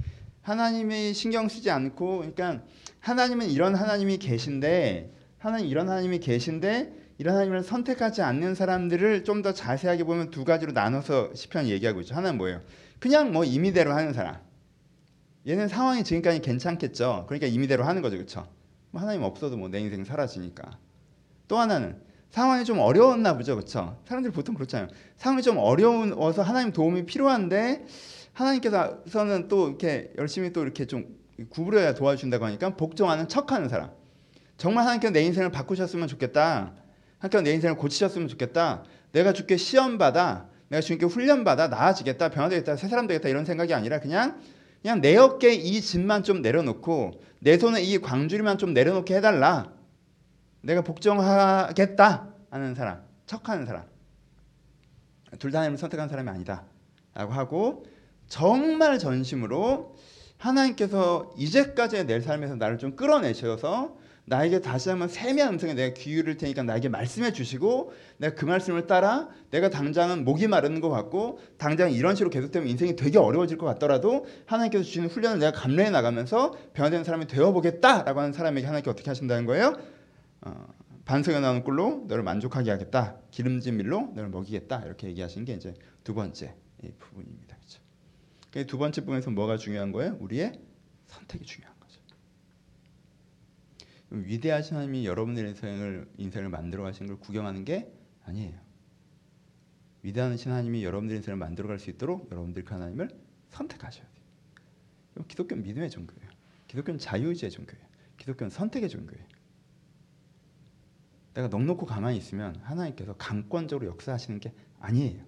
하나님이 0.43 1.13
신경 1.13 1.49
쓰지 1.49 1.71
않고, 1.71 2.19
그러니까 2.19 2.65
하나님은 3.01 3.51
이런 3.51 3.75
하나님이 3.75 4.19
계신데, 4.19 5.13
하나님 5.39 5.67
이런 5.67 5.89
하나님이 5.89 6.19
계신데 6.21 6.93
이런 7.19 7.35
하나님을 7.35 7.63
선택하지 7.63 8.23
않는 8.23 8.55
사람들을 8.55 9.25
좀 9.25 9.43
더 9.43 9.53
자세하게 9.53 10.05
보면 10.05 10.31
두 10.31 10.45
가지로 10.45 10.73
나눠서 10.73 11.35
시편 11.35 11.69
얘기하고 11.69 12.01
있죠. 12.01 12.15
하나는 12.15 12.39
뭐예요? 12.39 12.61
그냥 12.99 13.33
뭐 13.33 13.45
임의대로 13.45 13.93
하는 13.93 14.13
사람. 14.13 14.37
얘는 15.47 15.69
상황이 15.69 16.03
지금까지 16.05 16.41
괜찮겠죠. 16.41 17.25
그러니까 17.29 17.47
임의대로 17.47 17.85
하는 17.85 18.03
거죠, 18.03 18.17
그렇죠? 18.17 18.49
뭐 18.91 19.01
하나님 19.01 19.23
없어도 19.23 19.57
뭐 19.57 19.69
내 19.69 19.79
인생 19.81 20.05
사라지니까. 20.05 20.79
또 21.47 21.57
하나는 21.59 22.01
상황이 22.31 22.65
좀 22.65 22.79
어려웠나 22.81 23.37
보죠, 23.37 23.55
그렇죠? 23.55 23.99
사람들이 24.07 24.33
보통 24.35 24.55
그렇잖아요. 24.55 24.89
상황이 25.17 25.43
좀 25.43 25.57
어려워서 25.59 26.43
하나님 26.43 26.73
도움이 26.73 27.07
필요한데 27.07 27.87
하나님께서는 28.33 29.49
또 29.49 29.69
이렇게 29.69 30.13
열심히 30.19 30.53
또 30.53 30.63
이렇게 30.63 30.85
좀 30.85 31.17
구부려야 31.49 31.95
도와주신다고 31.95 32.45
하니까 32.45 32.77
복종하는 32.77 33.29
척하는 33.29 33.69
사람. 33.69 33.91
정말 34.59 34.85
하나님께서 34.85 35.13
내 35.13 35.23
인생을 35.23 35.51
바꾸셨으면 35.51 36.09
좋겠다. 36.09 36.75
하나님께서 37.19 37.43
내 37.43 37.53
인생을 37.55 37.77
고치셨으면 37.77 38.29
좋겠다. 38.29 38.85
내가 39.13 39.33
주께 39.33 39.57
시험 39.57 39.97
받아, 39.97 40.49
내가 40.69 40.83
주님께 40.83 41.07
훈련 41.07 41.45
받아 41.45 41.69
나아지겠다, 41.69 42.29
변화되겠다, 42.29 42.77
새 42.77 42.89
사람 42.89 43.07
되겠다 43.07 43.31
이런 43.31 43.47
생각이 43.47 43.73
아니라 43.73 44.01
그냥 44.01 44.39
그냥 44.83 45.01
내 45.01 45.17
어깨 45.17 45.55
이 45.55 45.81
짐만 45.81 46.23
좀 46.25 46.43
내려놓고 46.43 47.23
내 47.41 47.57
손에 47.57 47.83
이 47.83 47.99
광주리만 47.99 48.59
좀 48.59 48.75
내려놓게 48.75 49.17
해달라. 49.17 49.73
내가 50.61 50.83
복종하겠다 50.83 52.29
하는 52.51 52.75
사람, 52.75 53.03
척하는 53.27 53.65
사람. 53.65 53.85
둘 55.39 55.53
다 55.53 55.59
하나님을 55.59 55.79
선택한 55.79 56.09
사람이 56.09 56.29
아니다.라고 56.31 57.33
하고 57.33 57.87
정말 58.29 58.99
전심으로 58.99 59.95
하나님께서 60.37 61.33
이제까지의 61.37 62.07
내 62.07 62.21
삶에서 62.21 62.57
나를 62.57 62.79
좀 62.79 62.97
끌어내셔서 62.97 63.98
나에게 64.29 64.61
다시 64.61 64.91
한번 64.91 65.09
세미한 65.09 65.55
음성에 65.55 65.75
내가 65.75 65.95
귀를 65.95 66.37
테니까 66.37 66.63
나에게 66.63 66.89
말씀해 66.89 67.33
주시고 67.33 67.93
내가 68.19 68.35
그 68.35 68.45
말씀을 68.45 68.87
따라 68.87 69.29
내가 69.51 69.71
당장은 69.71 70.25
목이 70.25 70.49
마르는 70.49 70.81
것 70.81 70.91
같고 70.91 71.39
당장 71.57 71.91
이런 71.91 72.15
식으로 72.15 72.31
계속되면 72.31 72.69
인생이 72.69 72.95
되게 72.97 73.19
어려워질 73.19 73.57
것 73.57 73.67
같더라도 73.67 74.27
하나님께서 74.47 74.85
주시는 74.85 75.09
훈련을 75.09 75.39
내가 75.39 75.53
감내해 75.53 75.91
나가면서 75.91 76.55
변화되는 76.75 77.05
사람이 77.05 77.27
되어보겠다라고 77.27 78.21
하는 78.21 78.33
사람에게 78.33 78.67
하나님께 78.67 78.91
어떻게 78.91 79.09
하신다는 79.09 79.47
거예요? 79.47 79.75
어, 80.43 80.67
반석에 81.07 81.41
나오는 81.41 81.65
꿀로 81.65 82.05
너를 82.07 82.23
만족하게 82.23 82.71
하겠다. 82.71 83.17
기름진 83.31 83.79
밀로 83.79 84.13
너를 84.15 84.29
먹이겠다. 84.29 84.83
이렇게 84.85 85.09
얘기하신 85.09 85.47
게 85.47 85.55
이제 85.55 85.73
두 86.05 86.13
번째 86.13 86.55
이 86.83 86.91
부분입니다. 86.99 87.57
그렇죠? 87.57 88.67
두 88.67 88.77
번째 88.77 89.01
부분에서 89.01 89.31
뭐가 89.31 89.57
중요한 89.57 89.91
거예요? 89.91 90.19
우리의 90.21 90.61
선택이 91.07 91.47
중요한 91.47 91.73
거죠. 91.73 91.78
위대하신 94.11 94.77
하나님이 94.77 95.07
여러분들의 95.07 95.51
인생을 95.51 96.09
인생을 96.17 96.49
만들어 96.49 96.83
가신 96.83 97.07
걸 97.07 97.19
구경하는 97.19 97.65
게 97.65 97.93
아니에요. 98.25 98.59
위대하신 100.03 100.51
하나님이 100.53 100.85
여러분들의 100.85 101.19
인생을 101.19 101.37
만들어 101.37 101.69
갈 101.69 101.79
수 101.79 101.91
있도록 101.91 102.31
여러분들이 102.31 102.65
그 102.65 102.73
하나님을 102.75 103.11
선택하셔야 103.49 104.05
돼요. 104.05 105.25
기독교는 105.27 105.63
믿음의 105.63 105.91
종교예요. 105.91 106.31
기독교는 106.69 106.99
자유의지의 106.99 107.51
종교예요. 107.51 107.85
기독교는 108.17 108.51
선택의 108.51 108.89
종교예요. 108.89 109.25
내가 111.35 111.49
넉넉고 111.49 111.87
가만히 111.87 112.17
있으면 112.17 112.57
하나님께서 112.63 113.15
강권적으로 113.17 113.89
역사하시는 113.91 114.41
게 114.41 114.53
아니에요. 114.81 115.23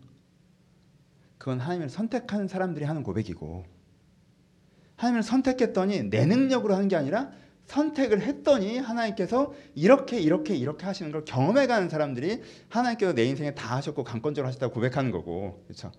그건 1.38 1.60
하나님을 1.60 1.88
선택하는 1.88 2.48
사람들이 2.48 2.84
하는 2.84 3.02
고백이고 3.02 3.64
하나님을 4.96 5.22
선택했더니 5.22 6.10
내 6.10 6.26
능력으로 6.26 6.74
하는 6.74 6.88
게 6.88 6.96
아니라 6.96 7.32
선택을 7.70 8.22
했더니 8.22 8.78
하나님께서 8.78 9.54
이렇게 9.76 10.18
이렇게 10.18 10.56
이렇게 10.56 10.86
하시는 10.86 11.12
걸 11.12 11.24
경험해 11.24 11.68
가는 11.68 11.88
사람들이 11.88 12.42
하나님께서 12.68 13.12
내 13.12 13.24
인생에 13.24 13.54
다 13.54 13.76
하셨고 13.76 14.02
강권적으로 14.02 14.48
하셨다고 14.48 14.74
고백하는 14.74 15.12
거고 15.12 15.62
그렇죠? 15.68 15.92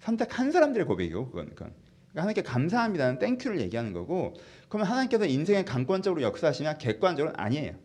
선택한 0.00 0.50
사람들의 0.50 0.84
고백이고 0.86 1.26
그건 1.26 1.54
그러니까 1.54 1.78
하나님께 2.12 2.42
감사합니다는 2.42 3.20
땡큐를 3.20 3.60
얘기하는 3.60 3.92
거고 3.92 4.34
그러면 4.68 4.90
하나님께서 4.90 5.26
인생에 5.26 5.64
강권적으로 5.64 6.22
역사하시냐 6.22 6.78
객관적으로는 6.78 7.38
아니에요. 7.38 7.76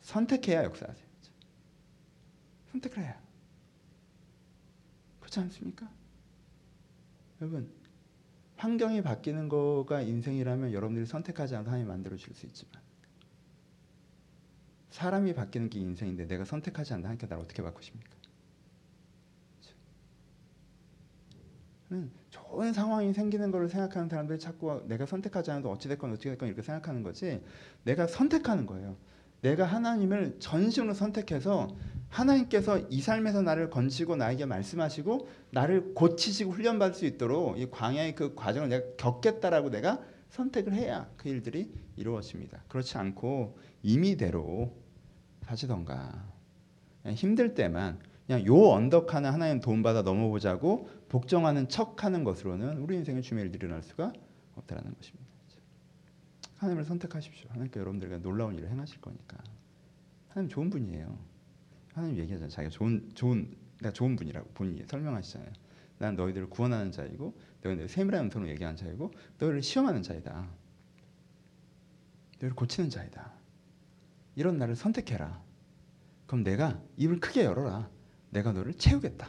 선택해야 0.00 0.64
역사하세요. 0.64 1.06
그렇죠? 1.06 1.32
선택을 2.72 3.02
해야. 3.02 3.20
그렇지 5.20 5.40
않습니까? 5.40 5.90
여러분 7.42 7.77
환경이 8.58 9.02
바뀌는 9.02 9.48
거가 9.48 10.02
인생이라면 10.02 10.72
여러분들이 10.74 11.06
선택하지 11.06 11.54
않아도 11.56 11.70
하나님이 11.70 11.88
만들어 11.88 12.16
줄 12.16 12.34
수 12.34 12.44
있지만 12.46 12.82
사람이 14.90 15.34
바뀌는 15.34 15.70
게 15.70 15.78
인생인데 15.80 16.26
내가 16.26 16.44
선택하지 16.44 16.92
않는다 16.94 17.08
하니까 17.10 17.26
나를 17.28 17.42
어떻게 17.44 17.62
바꾸십니까? 17.62 18.10
그렇죠? 21.88 22.08
좋은 22.30 22.72
상황이 22.72 23.12
생기는 23.12 23.50
것을 23.50 23.68
생각하는 23.68 24.08
사람들이 24.08 24.38
자꾸 24.38 24.82
내가 24.86 25.06
선택하지 25.06 25.50
않아도 25.52 25.70
어찌됐건 25.70 26.12
어찌됐건 26.12 26.48
이렇게 26.48 26.62
생각하는 26.62 27.02
거지 27.02 27.42
내가 27.84 28.06
선택하는 28.06 28.66
거예요. 28.66 28.96
내가 29.40 29.64
하나님을 29.64 30.36
전심으로 30.38 30.94
선택해서 30.94 31.68
하나님께서 32.08 32.78
이 32.88 33.00
삶에서 33.00 33.42
나를 33.42 33.70
건지고 33.70 34.16
나에게 34.16 34.46
말씀하시고 34.46 35.28
나를 35.50 35.94
고치시고 35.94 36.52
훈련받을 36.52 36.94
수 36.94 37.06
있도록 37.06 37.58
이 37.58 37.70
광야의 37.70 38.14
그 38.14 38.34
과정을 38.34 38.68
내가 38.68 38.86
겪겠다라고 38.96 39.70
내가 39.70 40.00
선택을 40.30 40.74
해야 40.74 41.08
그 41.16 41.28
일들이 41.28 41.72
이루어집니다. 41.96 42.64
그렇지 42.68 42.96
않고 42.98 43.58
임의대로 43.82 44.74
하시던가 45.46 46.26
힘들 47.08 47.54
때만 47.54 47.98
그냥 48.26 48.46
요 48.46 48.70
언덕 48.70 49.14
하나 49.14 49.32
하나님 49.32 49.60
도움받아 49.60 50.02
넘어보자고 50.02 50.88
복종하는 51.08 51.68
척하는 51.68 52.24
것으로는 52.24 52.78
우리 52.78 52.96
인생의 52.96 53.22
주의 53.22 53.42
일들이 53.42 53.66
일어날 53.66 53.82
수가 53.82 54.12
없다라는 54.54 54.94
것입니다. 54.94 55.27
하나님을 56.58 56.84
선택하십시오. 56.84 57.48
하나님께 57.50 57.80
여러분들에게 57.80 58.18
놀라운 58.18 58.54
일을 58.54 58.68
행하실 58.68 59.00
거니까. 59.00 59.38
하나님 60.28 60.48
좋은 60.50 60.70
분이에요. 60.70 61.18
하나님 61.94 62.16
얘기하잖아요. 62.18 62.50
자기가 62.50 62.70
좋은 62.70 63.10
좋은 63.14 63.56
내가 63.80 63.92
좋은 63.92 64.16
분이라고 64.16 64.50
본인이 64.54 64.84
설명하시잖아요. 64.86 65.50
난 65.98 66.16
너희들을 66.16 66.48
구원하는 66.50 66.92
자이고 66.92 67.38
너희들 67.62 67.88
세밀한 67.88 68.26
음성으로 68.26 68.50
얘기하는 68.50 68.76
자이고 68.76 69.12
너희를 69.38 69.62
시험하는 69.62 70.02
자이다. 70.02 70.48
너희를 72.40 72.54
고치는 72.54 72.90
자이다. 72.90 73.32
이런 74.34 74.58
나를 74.58 74.76
선택해라. 74.76 75.42
그럼 76.26 76.44
내가 76.44 76.80
입을 76.96 77.20
크게 77.20 77.44
열어라. 77.44 77.88
내가 78.30 78.52
너를 78.52 78.74
채우겠다. 78.74 79.28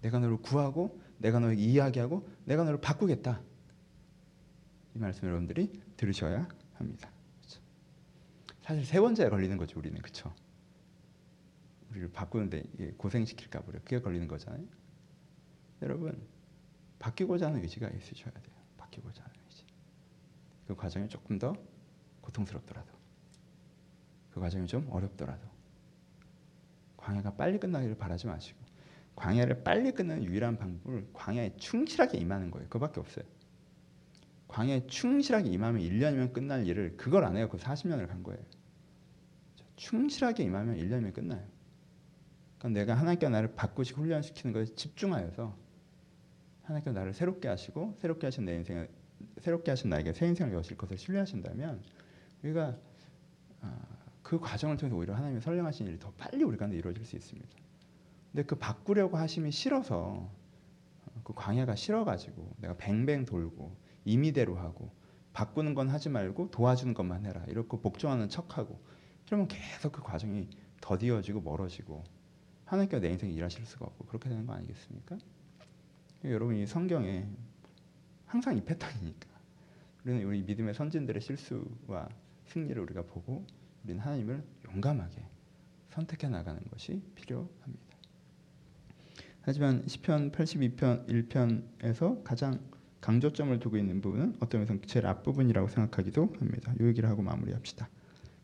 내가 0.00 0.18
너를 0.18 0.36
구하고 0.38 1.00
내가 1.18 1.40
너를 1.40 1.58
이야기하고 1.58 2.28
내가 2.44 2.64
너를 2.64 2.80
바꾸겠다. 2.80 3.42
이 4.94 4.98
말씀 4.98 5.26
여러분들이 5.26 5.72
들으셔야 5.96 6.48
합니다. 6.74 7.10
그렇죠? 7.40 7.60
사실 8.62 8.84
세 8.84 9.00
번째에 9.00 9.28
걸리는 9.28 9.56
거죠 9.56 9.78
우리는 9.78 10.00
그렇죠. 10.00 10.34
우리를 11.90 12.10
바꾸는데 12.12 12.62
고생시킬까 12.96 13.60
보려 13.62 13.78
그게 13.80 14.00
걸리는 14.00 14.26
거잖아요. 14.28 14.64
여러분 15.82 16.20
바뀌고자 16.98 17.46
하는 17.46 17.62
의지가 17.62 17.88
있으셔야 17.88 18.32
돼요. 18.32 18.56
바뀌고자 18.76 19.22
하는 19.22 19.34
의지. 19.46 19.64
그 20.66 20.74
과정이 20.74 21.08
조금 21.08 21.38
더 21.38 21.54
고통스럽더라도 22.20 22.92
그 24.30 24.40
과정이 24.40 24.66
좀 24.66 24.86
어렵더라도 24.90 25.48
광야가 26.96 27.34
빨리 27.34 27.58
끝나기를 27.58 27.96
바라지 27.96 28.26
마시고 28.26 28.58
광야를 29.16 29.64
빨리 29.64 29.90
끝내는 29.92 30.24
유일한 30.24 30.56
방법을 30.58 31.08
광야에 31.12 31.56
충실하게 31.56 32.18
임하는 32.18 32.50
거예요. 32.50 32.68
그밖에 32.68 33.00
없어요. 33.00 33.24
광야에 34.48 34.86
충실하게 34.86 35.50
임하면 35.50 35.82
1년이면 35.82 36.32
끝날 36.32 36.66
일을 36.66 36.96
그걸 36.96 37.24
안. 37.24 37.34
그 37.48 37.56
40년을 37.56 38.08
간 38.08 38.22
거예요. 38.22 38.40
충실하게 39.76 40.42
임하면 40.44 40.76
1년이면 40.76 41.12
끝나요. 41.12 41.46
그러니까 42.58 42.80
내가 42.80 42.94
하나님께 42.94 43.28
나를 43.28 43.54
바꾸시고 43.54 44.02
훈련시키는 44.02 44.52
것에 44.52 44.74
집중하여서 44.74 45.56
하나님께 46.62 46.90
나를 46.90 47.14
새롭게 47.14 47.48
하시고 47.48 47.94
새롭게 47.98 48.26
하신 48.26 48.44
내 48.44 48.56
인생을 48.56 48.90
새롭게 49.40 49.70
하신 49.70 49.90
나에게 49.90 50.12
새 50.12 50.26
인생을 50.26 50.52
여실 50.54 50.76
것을 50.76 50.98
신뢰하신다면 50.98 51.82
우리가 52.42 52.76
아, 53.60 53.78
그 54.22 54.38
과정을 54.38 54.76
통해서 54.76 54.96
오히려 54.96 55.14
하나님의 55.14 55.40
선량하신 55.40 55.86
일이 55.86 55.98
더 55.98 56.12
빨리 56.18 56.42
우리 56.42 56.56
가운데 56.56 56.76
이루어질 56.76 57.04
수 57.04 57.16
있습니다. 57.16 57.48
근데 58.32 58.42
그 58.44 58.56
바꾸려고 58.56 59.16
하심이 59.16 59.50
싫어서 59.50 60.30
그 61.24 61.32
광야가 61.34 61.74
싫어가지고 61.74 62.56
내가 62.58 62.74
뱅뱅 62.76 63.24
돌고 63.24 63.74
임의대로 64.08 64.56
하고 64.56 64.90
바꾸는 65.32 65.74
건 65.74 65.88
하지 65.88 66.08
말고 66.08 66.50
도와주는 66.50 66.94
것만 66.94 67.26
해라 67.26 67.44
이렇게 67.48 67.78
복종하는 67.78 68.28
척하고 68.28 68.80
그러면 69.26 69.46
계속 69.48 69.92
그 69.92 70.02
과정이 70.02 70.48
더디어지고 70.80 71.42
멀어지고 71.42 72.02
하나님께서 72.64 73.00
내 73.00 73.10
인생에 73.10 73.32
일하실 73.32 73.66
수가 73.66 73.86
없고 73.86 74.06
그렇게 74.06 74.28
되는 74.28 74.46
거 74.46 74.54
아니겠습니까? 74.54 75.18
여러분이 76.24 76.66
성경에 76.66 77.28
항상 78.26 78.56
이 78.56 78.64
패턴이니까 78.64 79.28
우리는 80.04 80.24
우리 80.24 80.42
믿음의 80.42 80.74
선진들의 80.74 81.20
실수와 81.20 82.08
승리를 82.46 82.80
우리가 82.82 83.02
보고 83.02 83.44
우리는 83.84 84.00
하나님을 84.00 84.42
용감하게 84.72 85.22
선택해 85.90 86.28
나가는 86.28 86.60
것이 86.70 87.02
필요합니다. 87.14 87.96
하지만 89.42 89.86
시편 89.86 90.32
82편 90.32 91.08
1편에서 91.08 92.22
가장 92.22 92.60
강조점을 93.08 93.58
두고 93.58 93.78
있는 93.78 94.02
부분은 94.02 94.34
어떤 94.38 94.60
면에서 94.60 94.78
제일 94.86 95.06
앞부분이라고 95.06 95.68
생각하기도 95.68 96.34
합니다. 96.40 96.74
이 96.78 96.84
얘기를 96.84 97.08
하고 97.08 97.22
마무리합시다. 97.22 97.88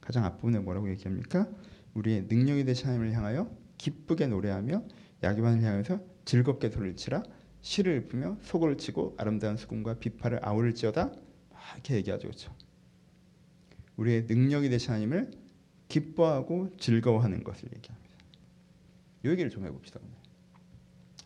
가장 0.01 0.25
앞부분에 0.25 0.59
뭐라고 0.61 0.89
얘기합니까? 0.89 1.47
우리의 1.93 2.23
능력이 2.31 2.65
되신 2.65 2.87
하나님을 2.87 3.13
향하여 3.13 3.55
기쁘게 3.77 4.27
노래하며 4.29 4.83
야기반을 5.23 5.63
향해서 5.63 6.01
즐겁게 6.25 6.71
소리를 6.71 6.97
치라 6.97 7.23
시를 7.61 8.09
읊으며 8.11 8.39
소고를 8.41 8.79
치고 8.79 9.17
아름다운 9.19 9.59
수금과 9.59 9.99
비파를 9.99 10.41
아우를지어다 10.43 11.13
이렇게 11.75 11.97
얘기하죠 11.97 12.29
그렇죠? 12.29 12.55
우리의 13.97 14.25
능력이 14.25 14.71
되신 14.71 14.89
하나님을 14.93 15.31
기뻐하고 15.89 16.75
즐거워하는 16.79 17.45
것을 17.45 17.69
얘기합니다. 17.77 18.15
이 19.27 19.29
얘기를 19.29 19.51
좀 19.51 19.67
해봅시다 19.67 20.01
오늘. 20.03 20.24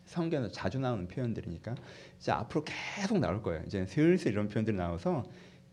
성경에서 0.09 0.51
자주 0.51 0.79
나오는 0.79 1.07
표현들이니까 1.07 1.75
이제 2.17 2.31
앞으로 2.31 2.65
계속 2.65 3.19
나올 3.19 3.41
거예요. 3.41 3.63
이제 3.65 3.85
슬슬 3.85 4.31
이런 4.31 4.47
표현들이 4.47 4.75
나와서 4.75 5.23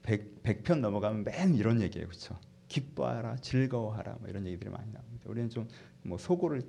100, 0.03 0.43
100 0.43 0.63
편 0.65 0.81
넘어가면 0.81 1.25
맨 1.25 1.55
이런 1.55 1.81
얘기예요. 1.81 2.07
그렇죠? 2.07 2.39
기뻐하라, 2.69 3.37
즐거워하라 3.37 4.17
뭐 4.21 4.29
이런 4.29 4.47
얘기들이 4.47 4.71
많이 4.71 4.93
나옵니다. 4.93 5.25
우리는 5.27 5.51
좀 5.51 5.69
뭐 6.07 6.19
소고를 6.19 6.63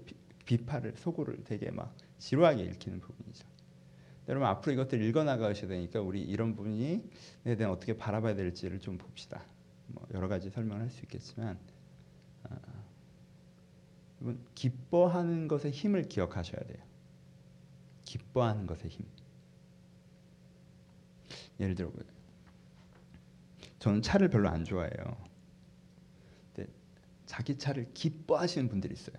비파를 0.45 0.93
소고를 0.97 1.43
되게 1.43 1.71
막 1.71 1.95
지루하게 2.17 2.63
읽히는 2.63 2.99
부분이죠. 2.99 3.45
여러분 4.27 4.47
앞으로 4.47 4.73
이것들 4.73 5.01
읽어 5.03 5.23
나가셔야 5.23 5.69
되니까 5.69 6.01
우리 6.01 6.21
이런 6.21 6.55
부분에 6.55 7.01
대한 7.43 7.71
어떻게 7.71 7.95
바라봐야 7.95 8.35
될지를 8.35 8.79
좀 8.79 8.97
봅시다. 8.97 9.43
뭐 9.87 10.05
여러 10.13 10.27
가지 10.27 10.49
설명을 10.49 10.81
할수 10.81 11.01
있겠지만 11.03 11.57
아, 12.43 12.57
여러분 14.21 14.43
기뻐하는 14.55 15.47
것의 15.47 15.71
힘을 15.71 16.03
기억하셔야 16.03 16.61
돼요. 16.61 16.83
기뻐하는 18.07 18.65
것의 18.65 18.87
힘. 18.87 19.05
예를 21.59 21.75
들어 21.75 21.91
저는 23.79 24.01
차를 24.01 24.29
별로 24.29 24.49
안 24.49 24.63
좋아해요. 24.63 25.27
근데 26.55 26.71
자기 27.25 27.57
차를 27.57 27.91
기뻐하시는 27.93 28.69
분들이 28.69 28.93
있어요. 28.93 29.17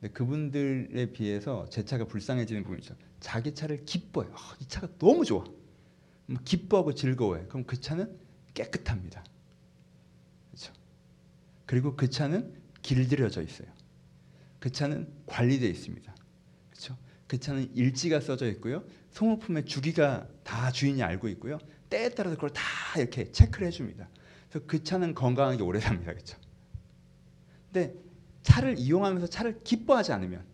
근데 0.00 0.12
그분들에 0.12 1.06
비해서 1.12 1.68
제 1.68 1.84
차가 1.84 2.04
불쌍해지는 2.04 2.62
부분이죠. 2.62 2.94
자기 3.18 3.52
차를 3.52 3.84
기뻐해요. 3.84 4.32
아, 4.36 4.56
이 4.60 4.66
차가 4.66 4.88
너무 4.98 5.24
좋아. 5.24 5.44
뭐 6.26 6.38
기뻐하고 6.44 6.94
즐거워해. 6.94 7.46
그럼 7.46 7.64
그 7.64 7.80
차는 7.80 8.16
깨끗합니다. 8.54 9.24
그렇죠? 10.50 10.72
그리고 11.66 11.96
그 11.96 12.08
차는 12.08 12.54
길들여져 12.82 13.42
있어요. 13.42 13.68
그 14.60 14.70
차는 14.70 15.12
관리되어 15.26 15.68
있습니다. 15.68 16.17
그 17.28 17.38
차는 17.38 17.74
일지가 17.76 18.20
써져 18.20 18.48
있고요. 18.52 18.82
소모품의 19.10 19.66
주기가 19.66 20.26
다 20.42 20.72
주인이 20.72 21.02
알고 21.02 21.28
있고요. 21.28 21.58
때에 21.90 22.08
따라서 22.10 22.34
그걸 22.34 22.50
다 22.50 22.62
이렇게 22.96 23.30
체크를 23.30 23.68
해줍니다. 23.68 24.08
그래서 24.50 24.66
그 24.66 24.82
차는 24.82 25.14
건강하게 25.14 25.62
오래 25.62 25.78
삽니다. 25.78 26.12
그렇죠? 26.12 26.36
근데 27.70 27.94
차를 28.42 28.78
이용하면서 28.78 29.26
차를 29.28 29.60
기뻐하지 29.62 30.12
않으면 30.12 30.44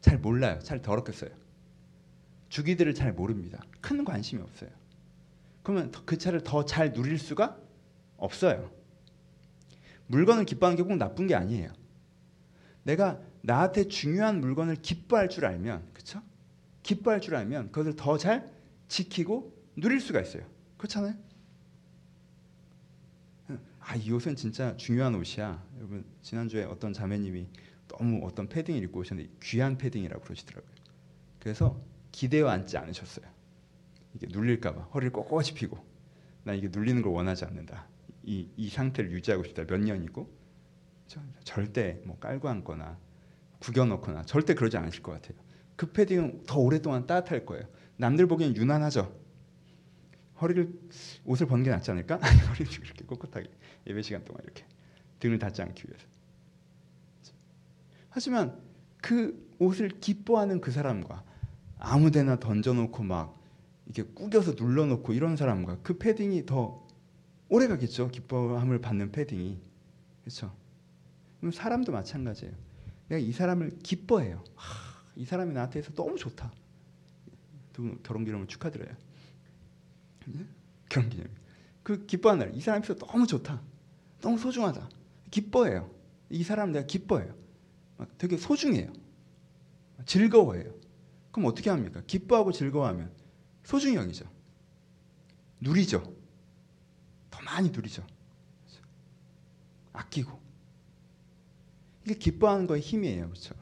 잘 0.00 0.18
몰라요. 0.18 0.58
잘 0.62 0.82
더럽게 0.82 1.12
써요. 1.12 1.30
주기들을 2.48 2.94
잘 2.94 3.12
모릅니다. 3.12 3.62
큰 3.80 4.04
관심이 4.04 4.42
없어요. 4.42 4.70
그러면 5.62 5.92
그 6.04 6.18
차를 6.18 6.42
더 6.42 6.64
잘 6.66 6.92
누릴 6.92 7.18
수가 7.18 7.56
없어요. 8.16 8.70
물건을 10.08 10.44
기뻐하는 10.44 10.76
게 10.76 10.82
꼭 10.82 10.96
나쁜 10.96 11.26
게 11.26 11.34
아니에요. 11.34 11.72
내가 12.82 13.20
나한테 13.44 13.88
중요한 13.88 14.40
물건을 14.40 14.76
기뻐할 14.76 15.28
줄 15.28 15.44
알면, 15.44 15.86
그렇죠? 15.92 16.22
기뻐할 16.82 17.20
줄 17.20 17.34
알면 17.36 17.72
그것을 17.72 17.94
더 17.94 18.16
잘 18.16 18.50
지키고 18.88 19.54
누릴 19.76 20.00
수가 20.00 20.20
있어요. 20.20 20.44
그렇잖아요. 20.78 21.14
아, 23.80 23.96
이 23.96 24.10
옷은 24.10 24.36
진짜 24.36 24.74
중요한 24.78 25.14
옷이야. 25.14 25.62
여러분 25.76 26.06
지난주에 26.22 26.64
어떤 26.64 26.94
자매님이 26.94 27.46
너무 27.88 28.26
어떤 28.26 28.48
패딩을 28.48 28.82
입고 28.84 29.00
오셨는데 29.00 29.30
귀한 29.42 29.76
패딩이라고 29.76 30.22
그러시더라고요. 30.22 30.72
그래서 31.38 31.78
기대어 32.12 32.48
앉지 32.48 32.78
않으셨어요. 32.78 33.26
이게 34.14 34.26
눌릴까 34.30 34.74
봐 34.74 34.82
허리를 34.94 35.12
꼿꼿이 35.12 35.52
피고 35.54 35.84
나 36.44 36.54
이게 36.54 36.68
눌리는 36.68 37.02
걸 37.02 37.12
원하지 37.12 37.44
않는다. 37.44 37.88
이, 38.22 38.48
이 38.56 38.70
상태를 38.70 39.12
유지하고 39.12 39.44
싶다. 39.44 39.66
몇 39.66 39.78
년이고 39.78 40.30
절대 41.44 42.00
뭐 42.06 42.18
깔고 42.18 42.48
앉거나 42.48 42.98
구겨놓거나 43.64 44.24
절대 44.24 44.54
그러지 44.54 44.76
않으실 44.76 45.02
것 45.02 45.12
같아요. 45.12 45.38
그 45.76 45.90
패딩은 45.90 46.44
더 46.46 46.58
오랫동안 46.58 47.06
따뜻할 47.06 47.46
거예요. 47.46 47.64
남들 47.96 48.26
보기엔 48.26 48.54
유난하죠. 48.54 49.14
허리를 50.40 50.70
옷을 51.24 51.46
벗는 51.46 51.64
게 51.64 51.70
낫지 51.70 51.90
않을까? 51.90 52.16
허리를 52.48 52.72
이렇게 52.84 53.04
꼿꼿하게 53.04 53.48
예배 53.86 54.02
시간 54.02 54.24
동안 54.24 54.42
이렇게 54.44 54.64
등을 55.20 55.38
닫지 55.38 55.62
않기 55.62 55.84
위해서. 55.88 56.06
하지만 58.10 58.60
그 58.98 59.50
옷을 59.58 59.88
기뻐하는 60.00 60.60
그 60.60 60.70
사람과 60.70 61.24
아무데나 61.78 62.38
던져놓고 62.38 63.02
막 63.02 63.40
이렇게 63.86 64.02
꾸겨서 64.12 64.52
눌러놓고 64.52 65.12
이런 65.14 65.36
사람과 65.36 65.78
그 65.82 65.98
패딩이 65.98 66.46
더 66.46 66.86
오래 67.48 67.66
가겠죠. 67.66 68.08
기뻐함을 68.08 68.80
받는 68.80 69.12
패딩이 69.12 69.60
그렇죠. 70.22 70.54
사람도 71.52 71.92
마찬가지예요. 71.92 72.63
내가 73.08 73.18
이 73.18 73.32
사람을 73.32 73.78
기뻐해요. 73.82 74.42
하, 74.54 75.02
이 75.16 75.24
사람이 75.24 75.52
나한테서 75.52 75.92
너무 75.94 76.16
좋다. 76.16 76.52
결혼 78.02 78.24
기념을 78.24 78.46
축하드려요. 78.46 78.94
네? 80.26 80.46
결혼 80.88 81.10
기념. 81.10 81.28
그 81.82 82.06
기뻐하는 82.06 82.46
날, 82.46 82.56
이 82.56 82.60
사람이 82.60 82.86
너무 82.98 83.26
좋다. 83.26 83.60
너무 84.20 84.38
소중하다. 84.38 84.88
기뻐해요. 85.30 85.90
이 86.30 86.42
사람 86.42 86.72
내가 86.72 86.86
기뻐해요. 86.86 87.34
막 87.98 88.08
되게 88.16 88.36
소중해요. 88.36 88.92
즐거워해요. 90.06 90.72
그럼 91.30 91.48
어떻게 91.48 91.70
합니까? 91.70 92.02
기뻐하고 92.06 92.52
즐거워하면 92.52 93.12
소중히 93.64 93.96
여기죠. 93.96 94.24
누리죠. 95.60 96.02
더 97.30 97.42
많이 97.42 97.70
누리죠. 97.70 98.06
아끼고. 99.92 100.43
이게 102.04 102.14
기뻐하는 102.14 102.66
거의 102.66 102.82
힘이에요. 102.82 103.28
그렇죠? 103.28 103.54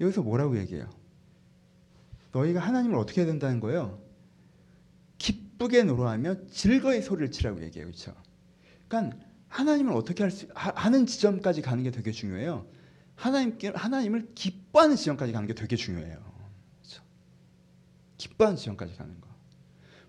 여기서 0.00 0.22
뭐라고 0.22 0.58
얘기해요? 0.58 0.90
너희가 2.32 2.60
하나님을 2.60 2.96
어떻게 2.98 3.20
해야 3.22 3.26
된다는 3.26 3.60
거예요? 3.60 4.02
기쁘게 5.18 5.84
노래하며 5.84 6.48
즐거이 6.48 7.00
소리를 7.00 7.30
치라고 7.30 7.62
얘기해요. 7.62 7.86
그렇죠? 7.86 8.14
그러니까 8.88 9.16
하나님을 9.48 9.92
어떻게 9.94 10.22
할 10.22 10.30
수, 10.30 10.46
하는 10.54 11.06
지점까지 11.06 11.62
가는 11.62 11.82
게 11.82 11.90
되게 11.90 12.10
중요해요. 12.10 12.66
하나님 13.14 13.56
하나님을 13.74 14.32
기뻐하는 14.34 14.96
지점까지 14.96 15.32
가는 15.32 15.46
게 15.46 15.54
되게 15.54 15.76
중요해요. 15.76 16.18
그렇죠? 16.82 17.02
기뻐하는 18.18 18.56
지점까지 18.58 18.96
가는 18.96 19.18
거. 19.20 19.28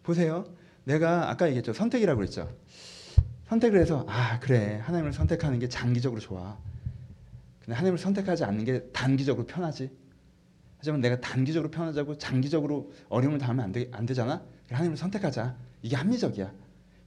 보세요. 0.04 0.54
내가 0.84 1.30
아까 1.30 1.48
얘기했죠. 1.48 1.74
선택이라고 1.74 2.18
그랬죠. 2.18 2.54
선택을 3.50 3.80
해서 3.80 4.06
아 4.08 4.40
그래 4.40 4.80
하나님을 4.84 5.14
선택하는 5.14 5.60
게 5.60 5.68
장기적으로 5.70 6.20
좋아. 6.20 6.58
근데 7.60 7.76
하나님을 7.76 7.98
선택하지 7.98 8.44
않는 8.44 8.66
게 8.66 8.84
단기적으로 8.94 9.46
편하지. 9.46 9.90
하지만 10.78 11.02
내가 11.02 11.20
단기적으로 11.20 11.72
편하자고 11.72 12.18
장기적으로 12.18 12.92
어려움을 13.10 13.40
당하면 13.40 13.66
안, 13.66 13.72
되, 13.72 13.90
안 13.92 14.06
되잖아. 14.06 14.44
하나님을 14.70 14.98
선택하자. 14.98 15.56
이게 15.82 15.96
합리적이야. 15.96 16.52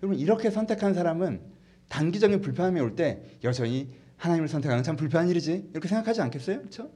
여러분 0.03 0.18
이렇게 0.18 0.50
선택한 0.50 0.94
사람은 0.94 1.40
단기적인 1.88 2.40
불편함이 2.40 2.81
올 2.81 2.96
때 2.96 3.22
여전히 3.44 3.94
하나님을 4.16 4.48
선택하는 4.48 4.83
참 4.83 4.96
불편한 4.96 5.29
일이지. 5.29 5.70
이렇게 5.72 5.88
생각하지 5.88 6.20
않겠어요? 6.22 6.59
그렇죠? 6.59 6.90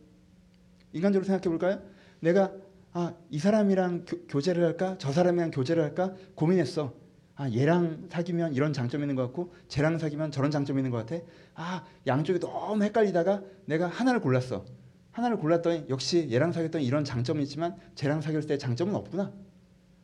인간적으로 0.92 1.26
생각해 1.26 1.48
볼까요? 1.48 1.83
내가 2.20 2.52
아, 2.92 3.12
이 3.30 3.38
사람이랑 3.38 4.04
교, 4.28 4.40
제를 4.40 4.64
할까? 4.64 4.96
저 4.98 5.11
사람이랑 5.12 5.50
교제를 5.50 5.83
할까? 5.83 6.14
고민했어. 6.37 6.94
아, 7.37 7.51
얘랑 7.51 8.07
사귀면 8.11 8.55
이런 8.55 8.73
장점이 8.73 9.03
있는 9.03 9.16
것 9.16 9.23
같고 9.23 9.53
쟤랑 9.68 9.99
사귀면 9.99 10.31
저런 10.31 10.51
장점이 10.51 10.79
있는 10.81 10.90
것 10.90 10.99
같아. 11.05 11.23
아, 11.55 11.85
양쪽이 12.07 12.38
너무 12.38 12.83
헷갈리다가 12.85 13.42
내가 13.66 13.88
하나를 13.88 14.20
골랐어. 14.20 14.64
하나를 15.11 15.37
골랐더니 15.38 15.87
역시 15.88 16.29
얘랑 16.31 16.53
사귀었더니 16.53 16.85
이런 16.85 17.05
장점이 17.05 17.42
있지만 17.44 17.77
쟤랑 17.94 18.20
사귀었을 18.20 18.49
때 18.49 18.59
장점은 18.59 18.94
없구나. 18.94 19.33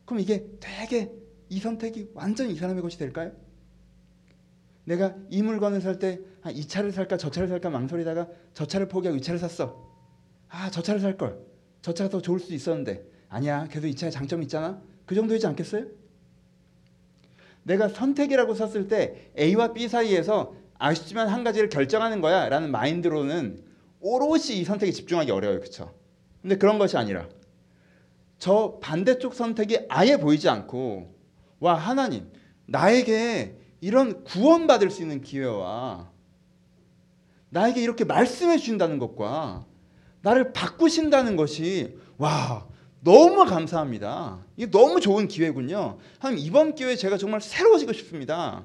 그럼 0.05 0.21
이게 0.21 0.47
되게 0.59 1.13
이 1.49 1.59
선택이 1.61 2.11
완전히 2.15 2.53
이 2.53 2.57
사람의 2.57 2.83
것이 2.83 2.99
될까요? 2.99 3.33
내가 4.85 5.15
이 5.29 5.43
물건을 5.43 5.81
살 5.81 5.99
때 5.99 6.21
아, 6.43 6.51
이 6.51 6.67
차를 6.67 6.91
살까 6.91 7.17
저 7.17 7.31
차를 7.31 7.49
살까 7.49 7.71
망설이다가 7.71 8.29
저 8.55 8.67
차를 8.67 8.89
포기하고 8.89 9.17
이 9.19 9.23
차를 9.23 9.39
샀어. 9.39 9.89
아, 10.49 10.71
저 10.71 10.83
차를 10.83 11.01
살 11.01 11.17
걸. 11.17 11.39
저 11.83 11.93
차가 11.95 12.11
더 12.11 12.21
좋을 12.21 12.41
수도 12.41 12.55
있었는데 12.55 13.05
아니야. 13.29 13.67
그래도 13.69 13.87
이 13.87 13.95
차에 13.95 14.11
장점이 14.11 14.45
있잖아. 14.47 14.83
그 15.07 15.15
정도이지 15.15 15.47
않겠어요? 15.47 15.87
내가 17.71 17.89
선택이라고 17.89 18.55
썼을 18.55 18.89
때 18.89 19.31
A와 19.39 19.73
B 19.73 19.87
사이에서 19.89 20.55
아쉽지만 20.79 21.29
한 21.29 21.45
가지를 21.45 21.69
결정하는 21.69 22.21
거야 22.21 22.49
라는 22.49 22.73
마인드로는 22.73 23.63
오롯이 24.01 24.59
이 24.59 24.65
선택에 24.65 24.91
집중하기 24.91 25.31
어려워요. 25.31 25.61
그렇죠? 25.61 25.95
근데 26.43 26.57
그런 26.57 26.79
것이 26.79 26.97
아니라 26.97 27.29
저 28.39 28.79
반대쪽 28.83 29.35
선택이 29.35 29.87
아예 29.89 30.17
보이지 30.17 30.49
않고 30.49 31.15
와 31.61 31.75
하나님 31.75 32.29
나에게 32.67 33.57
이런 33.81 34.25
구원받을 34.25 34.91
수 34.91 35.03
있는 35.03 35.21
기회와 35.21 36.11
나에게 37.51 37.81
이렇게 37.83 38.05
말씀해 38.05 38.59
주신다는 38.59 38.99
것과 38.99 39.67
나를 40.23 40.53
바꾸신다는 40.53 41.37
것이 41.37 41.97
와 42.19 42.67
너무 43.03 43.45
감사합니다. 43.45 44.45
이게 44.57 44.71
너무 44.71 45.01
좋은 45.01 45.27
기회군요. 45.29 45.99
하나님 46.19 46.45
이번 46.45 46.75
기회에 46.75 46.97
제가 46.97 47.17
정말 47.17 47.41
새로워지고 47.41 47.93
싶습니다. 47.95 48.65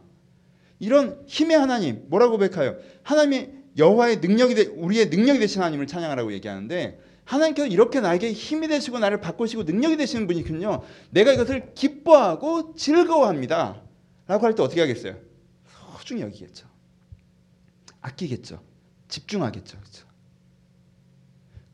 이런 0.80 1.24
힘의 1.28 1.58
하나님 1.58 2.04
뭐라고 2.10 2.34
고백하여? 2.34 2.76
하나님이 3.04 3.50
여호와의 3.78 4.18
능력이 4.18 4.56
되, 4.56 4.66
우리의 4.66 5.08
능력이 5.08 5.40
되신 5.40 5.62
하나님을 5.62 5.88
찬양하라고 5.88 6.34
얘기하는데 6.34 7.00
하나님께서 7.24 7.68
이렇게 7.68 8.02
나에게 8.02 8.32
힘이 8.34 8.68
되시고 8.68 9.00
나를 9.00 9.20
바꾸시고 9.22 9.64
능력이 9.64 9.98
되시는 9.98 10.28
분이군요. 10.28 10.84
내가 11.12 11.32
이것을 11.34 11.74
기뻐하고 11.74 12.76
즐거워합니다. 12.76 13.82
라고 14.28 14.46
할 14.46 14.54
때 14.56 14.64
어떻게 14.64 14.82
하겠어요? 14.82 15.16
소중히 15.98 16.22
여기겠죠. 16.22 16.68
아끼겠죠. 18.02 18.62
집중하겠죠. 19.08 19.78
그렇죠? 19.80 20.05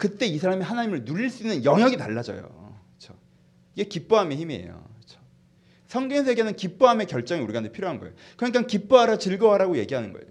그때 0.01 0.25
이 0.25 0.39
사람이 0.39 0.63
하나님을 0.63 1.05
누릴 1.05 1.29
수 1.29 1.43
있는 1.43 1.63
영역이 1.63 1.95
달라져요. 1.95 2.73
그렇죠? 2.97 3.13
이게 3.75 3.87
기뻐함의 3.87 4.35
힘이에요. 4.35 4.83
그렇죠? 4.95 5.21
성경 5.85 6.25
세계는 6.25 6.55
기뻐함의 6.55 7.05
결정이 7.05 7.43
우리가 7.43 7.61
필요한 7.71 7.99
거예요. 7.99 8.15
그러니까 8.35 8.65
기뻐하라 8.65 9.19
즐거워하라고 9.19 9.77
얘기하는 9.77 10.11
거예요. 10.11 10.25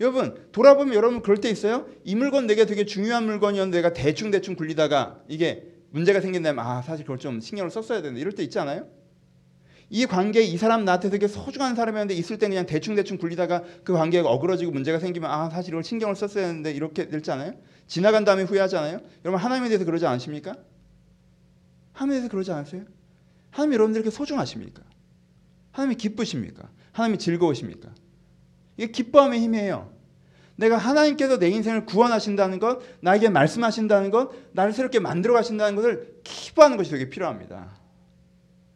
여러분 0.00 0.48
돌아보면 0.52 0.94
여러분 0.94 1.20
그럴 1.20 1.36
때 1.36 1.50
있어요. 1.50 1.86
이 2.02 2.14
물건 2.14 2.46
내게 2.46 2.64
되게 2.64 2.86
중요한 2.86 3.26
물건이었는데 3.26 3.76
내가 3.76 3.92
대충 3.92 4.30
대충 4.30 4.56
굴리다가 4.56 5.20
이게 5.28 5.66
문제가 5.90 6.22
생긴다면 6.22 6.64
아 6.64 6.80
사실 6.80 7.04
그걸 7.04 7.18
좀 7.18 7.40
신경을 7.40 7.70
썼어야 7.70 8.00
되는데 8.00 8.22
이럴 8.22 8.32
때 8.32 8.42
있지 8.42 8.58
않아요? 8.58 8.88
이 9.90 10.06
관계 10.06 10.40
이 10.40 10.56
사람 10.56 10.86
나한테 10.86 11.10
되게 11.10 11.28
소중한 11.28 11.76
사람이었는데 11.76 12.14
있을 12.14 12.38
때 12.38 12.48
그냥 12.48 12.64
대충 12.64 12.94
대충 12.94 13.18
굴리다가 13.18 13.64
그 13.84 13.92
관계가 13.92 14.30
어그러지고 14.30 14.72
문제가 14.72 14.98
생기면 14.98 15.30
아 15.30 15.50
사실 15.50 15.74
이걸 15.74 15.84
신경을 15.84 16.16
썼어야 16.16 16.46
했는데 16.46 16.72
이렇게 16.72 17.08
될지 17.08 17.30
않아요? 17.32 17.52
지나간 17.86 18.24
다음에 18.24 18.42
후회하잖아요. 18.42 19.00
여러분 19.24 19.40
하나님에 19.40 19.68
대해서 19.68 19.84
그러지 19.84 20.06
않으십니까? 20.06 20.56
하나님에 21.92 22.20
대해서 22.20 22.30
그러지 22.30 22.52
않으세요? 22.52 22.84
하나님 23.50 23.74
여러분들에게 23.74 24.10
소중하십니까? 24.10 24.82
하나님이 25.72 25.96
기쁘십니까? 25.96 26.68
하나님이 26.92 27.18
즐거우십니까? 27.18 27.90
이게 28.76 28.90
기뻐함의 28.90 29.40
힘이에요. 29.40 29.92
내가 30.56 30.76
하나님께서 30.76 31.38
내 31.38 31.48
인생을 31.48 31.84
구원하신다는 31.84 32.60
것, 32.60 32.80
나에게 33.00 33.28
말씀하신다는 33.28 34.10
것, 34.10 34.30
나를 34.52 34.72
새롭게 34.72 35.00
만들어 35.00 35.34
가신다는 35.34 35.74
것을 35.74 36.20
기뻐하는 36.22 36.76
것이 36.76 36.90
되게 36.90 37.08
필요합니다. 37.08 37.76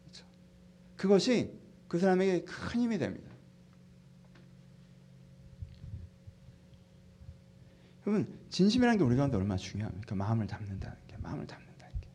그렇죠? 0.03 0.25
그것이 0.97 1.53
그 1.87 1.99
사람에게 1.99 2.43
큰 2.43 2.81
힘이 2.81 2.97
됩니다. 2.97 3.28
여러분 8.09 8.39
진심이라는 8.49 8.97
게 8.97 9.03
우리 9.03 9.15
가운데 9.15 9.37
얼마나 9.37 9.55
중요합니까? 9.55 10.15
마음을 10.15 10.47
담는다는 10.47 10.97
게, 11.07 11.15
마음을 11.17 11.45
담는다는 11.45 11.93
게. 12.01 12.07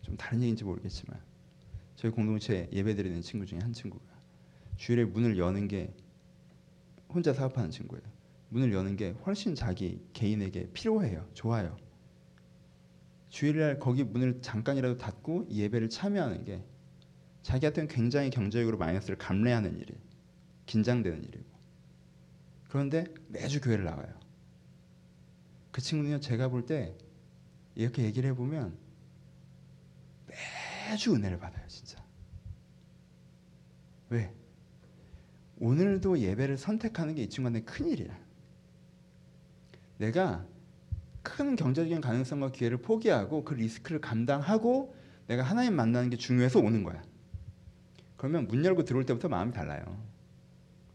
좀 0.00 0.16
다른 0.16 0.40
얘기인지 0.40 0.64
모르겠지만 0.64 1.20
저희 1.96 2.10
공동체 2.10 2.66
예배드리는 2.72 3.20
친구 3.20 3.44
중에 3.44 3.58
한 3.58 3.74
친구가 3.74 4.02
주일에 4.78 5.04
문을 5.04 5.36
여는 5.36 5.68
게 5.68 5.94
혼자 7.10 7.34
사업하는 7.34 7.70
친구예요. 7.70 8.02
문을 8.48 8.72
여는 8.72 8.96
게 8.96 9.10
훨씬 9.26 9.54
자기 9.54 10.00
개인에게 10.14 10.70
필요해요. 10.72 11.28
좋아요. 11.34 11.76
주일날 13.28 13.78
거기 13.78 14.02
문을 14.02 14.40
잠깐이라도 14.40 14.96
닫고 14.96 15.48
예배를 15.50 15.90
참여하는 15.90 16.44
게 16.44 16.64
자기한테는 17.42 17.88
굉장히 17.88 18.30
경제적으로 18.30 18.78
마이너스를 18.78 19.18
감내하는 19.18 19.78
일이 19.78 19.92
긴장되는 20.64 21.22
일이고 21.22 21.53
그런데 22.74 23.04
매주 23.28 23.60
교회를 23.60 23.84
나와요. 23.84 24.12
그 25.70 25.80
친구는요 25.80 26.18
제가 26.18 26.48
볼 26.48 26.66
때 26.66 26.96
이렇게 27.76 28.02
얘기를 28.02 28.28
해보면 28.30 28.76
매주 30.26 31.14
은혜를 31.14 31.38
받아요 31.38 31.64
진짜 31.68 32.04
왜? 34.08 34.34
오늘도 35.60 36.18
예배를 36.18 36.58
선택하는 36.58 37.14
게 37.14 37.22
이 37.22 37.28
친구한테 37.28 37.62
큰일이야. 37.62 38.18
내가 39.98 40.44
큰 41.22 41.54
경제적인 41.54 42.00
가능성과 42.00 42.50
기회를 42.50 42.78
포기하고 42.78 43.44
그 43.44 43.54
리스크를 43.54 44.00
감당하고 44.00 44.96
내가 45.28 45.44
하나님 45.44 45.76
만나는 45.76 46.10
게 46.10 46.16
중요해서 46.16 46.58
오는 46.58 46.82
거야. 46.82 47.00
그러면 48.16 48.48
문 48.48 48.64
열고 48.64 48.84
들어올 48.84 49.06
때부터 49.06 49.28
마음이 49.28 49.52
달라요. 49.52 49.84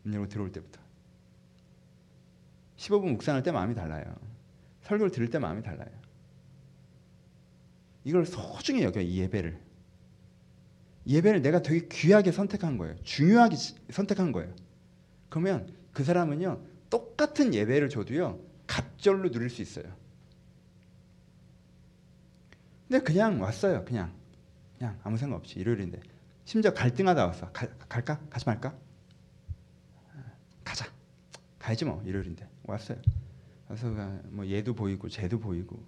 문 0.03 0.15
열고 0.15 0.27
들어올 0.27 0.51
때부터. 0.51 0.88
15분 2.79 3.11
묵상할 3.11 3.43
때 3.43 3.51
마음이 3.51 3.75
달라요. 3.75 4.03
설교를 4.83 5.11
들을 5.11 5.29
때 5.29 5.37
마음이 5.37 5.61
달라요. 5.61 5.89
이걸 8.05 8.25
소중히 8.25 8.83
여겨 8.83 9.01
이 9.01 9.19
예배를. 9.19 9.59
예배를 11.05 11.41
내가 11.41 11.61
되게 11.61 11.87
귀하게 11.89 12.31
선택한 12.31 12.77
거예요. 12.77 12.95
중요하게 13.03 13.55
선택한 13.91 14.31
거예요. 14.31 14.53
그러면 15.27 15.71
그 15.91 16.03
사람은요 16.03 16.61
똑같은 16.89 17.53
예배를 17.53 17.89
줘도요 17.89 18.39
갑절로 18.65 19.29
누릴 19.29 19.49
수 19.49 19.61
있어요. 19.61 19.85
근데 22.87 23.03
그냥 23.03 23.41
왔어요. 23.41 23.83
그냥 23.83 24.13
그냥 24.77 24.97
아무 25.03 25.17
생각 25.17 25.35
없이 25.35 25.59
일요일인데 25.59 25.99
심지어 26.45 26.73
갈등하다 26.73 27.27
왔어. 27.27 27.51
가, 27.51 27.67
갈까? 27.89 28.19
가지 28.29 28.45
말까? 28.45 28.73
가야지 31.69 31.85
뭐 31.85 32.01
일요일인데 32.03 32.49
왔어요. 32.63 32.97
와서 33.67 33.89
뭐 34.29 34.47
얘도 34.47 34.73
보이고 34.73 35.07
쟤도 35.07 35.39
보이고 35.39 35.79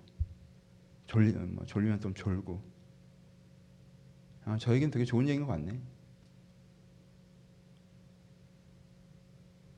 졸리 1.07 1.31
뭐 1.33 1.65
졸리면 1.65 1.99
좀 1.99 2.13
졸고. 2.13 2.61
아, 4.45 4.57
저에겐 4.59 4.91
되게 4.91 5.05
좋은 5.05 5.27
얘기인 5.27 5.47
것 5.47 5.53
같네. 5.53 5.71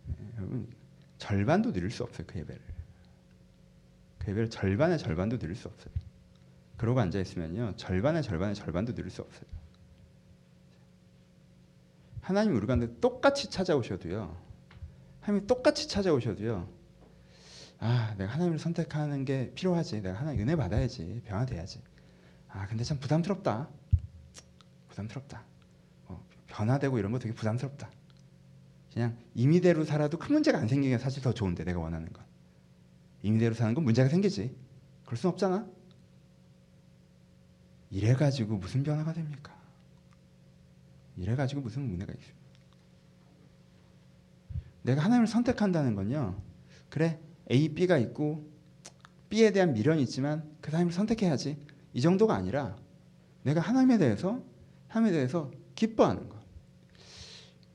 네, 0.08 0.34
여러분 0.38 0.68
절반도 1.20 1.72
드릴 1.72 1.89
수 1.89 2.04
없어요 2.04 2.28
그 2.28 2.38
예배를. 2.39 2.62
그 4.20 4.32
예배를 4.32 4.50
절반의 4.50 4.98
절반도 4.98 5.38
드릴 5.38 5.56
수 5.56 5.70
없어요. 5.70 5.94
그러고 6.76 7.00
앉아 7.00 7.18
있으면요 7.18 7.78
절반의 7.78 8.24
절반의 8.24 8.56
절반도 8.56 8.94
드릴 8.94 9.10
수 9.10 9.22
없어요. 9.22 9.46
하나님 12.20 12.56
우리 12.58 12.68
가운데 12.68 12.94
똑같이 13.00 13.50
찾아오셔도요. 13.50 14.53
하나님 15.24 15.48
똑같이 15.48 15.88
찾아오셔도요. 15.88 16.68
아, 17.80 18.14
내가 18.18 18.34
하나님을 18.34 18.60
선택하는 18.60 19.26
게 19.26 19.54
필요하지. 19.56 20.02
내가 20.02 20.20
하나님 20.20 20.42
은혜 20.42 20.56
받아야지. 20.56 21.22
변화돼야지. 21.26 21.82
아, 22.50 22.68
근데 22.68 22.84
참 22.84 23.00
부담스럽다. 23.00 23.70
부담스럽다. 24.90 25.44
어, 26.08 26.24
변화되고 26.48 27.00
이런 27.00 27.12
거 27.14 27.20
되게 27.20 27.34
부담스럽다. 27.34 27.90
그냥 28.94 29.18
임의대로 29.34 29.86
살아도 29.86 30.20
큰 30.20 30.34
문제가 30.34 30.60
안 30.60 30.68
생기는 30.68 30.96
게 30.98 31.02
사실 31.02 31.24
더 31.24 31.34
좋은데 31.34 31.64
내가 31.64 31.80
원하는 31.80 32.12
건. 32.12 32.24
임의대로 33.22 33.56
사는 33.56 33.74
건 33.74 33.86
문제가 33.86 34.10
생기지. 34.10 34.56
그럴 35.06 35.18
순 35.18 35.30
없잖아. 35.32 35.66
이래 37.90 38.14
가지고 38.14 38.58
무슨 38.58 38.84
변화가 38.84 39.14
됩니까? 39.14 39.58
이래 41.16 41.36
가지고 41.36 41.62
무슨 41.62 41.84
문제가 41.84 42.12
있어요? 42.12 42.43
내가 44.84 45.02
하나님을 45.02 45.28
선택한다는 45.28 45.96
건요. 45.96 46.36
그래 46.89 47.19
A, 47.52 47.74
B가 47.74 47.98
있고 47.98 48.50
B에 49.30 49.52
대한 49.52 49.74
미련이 49.74 50.04
있지만 50.04 50.43
그 50.62 50.69
하나님을 50.69 50.93
선택해야지. 50.93 51.58
이 51.93 52.02
정도가 52.02 52.36
아니라 52.36 52.76
내가 53.41 53.62
하나님에 53.62 53.98
대해서 53.98 54.43
하나님에 54.88 55.13
대해서 55.15 55.52
기뻐하는 55.76 56.30
것. 56.30 56.38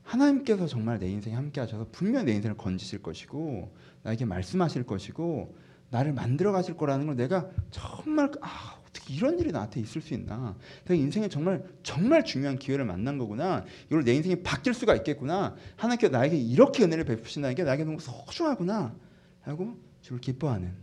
하나님께서 0.03 0.65
정말 0.65 0.97
내 0.97 1.09
인생에 1.09 1.35
함께 1.35 1.59
하셔서 1.61 1.87
분명 1.91 2.25
내 2.25 2.33
인생을 2.33 2.57
건지실 2.57 3.03
것이고 3.03 3.75
나에게 4.03 4.25
말씀하실 4.25 4.85
것이고 4.85 5.55
나를 5.91 6.13
만들어 6.13 6.51
가실 6.51 6.77
거라는 6.77 7.05
걸 7.05 7.15
내가 7.15 7.49
정말 7.69 8.31
아 8.41 8.78
어떻게 8.89 9.13
이런 9.13 9.39
일이 9.39 9.51
나한테 9.51 9.79
있을 9.79 10.01
수 10.01 10.13
있나? 10.13 10.55
내가 10.85 10.95
인생에 10.95 11.29
정말 11.29 11.63
정말 11.83 12.25
중요한 12.25 12.57
기회를 12.57 12.85
만난 12.85 13.17
거구나. 13.17 13.65
이걸 13.87 14.03
내 14.03 14.13
인생이 14.13 14.41
바뀔 14.41 14.73
수가 14.73 14.95
있겠구나. 14.95 15.55
하나님께서 15.75 16.11
나에게 16.11 16.37
이렇게 16.37 16.83
은혜를 16.83 17.05
베푸신다는 17.05 17.55
게 17.55 17.63
나에게 17.63 17.83
너무 17.83 17.99
소중하구나. 17.99 18.95
하고 19.41 19.77
주를 20.01 20.19
기뻐하는 20.19 20.75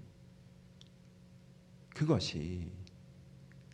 그것이 1.94 2.70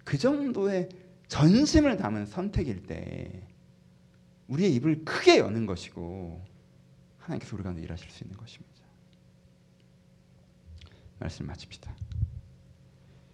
그 0.04 0.18
정도의 0.18 0.88
전심을 1.28 1.96
담은 1.96 2.26
선택일 2.26 2.82
때 2.86 3.46
우리의 4.48 4.74
입을 4.74 5.04
크게 5.04 5.38
여는 5.38 5.66
것이고 5.66 6.44
하나님께서 7.18 7.56
우리 7.56 7.62
가운데 7.62 7.82
일하실 7.82 8.10
수 8.10 8.24
있는 8.24 8.36
것입니다. 8.36 8.72
말씀 11.18 11.46
마칩시다. 11.46 11.94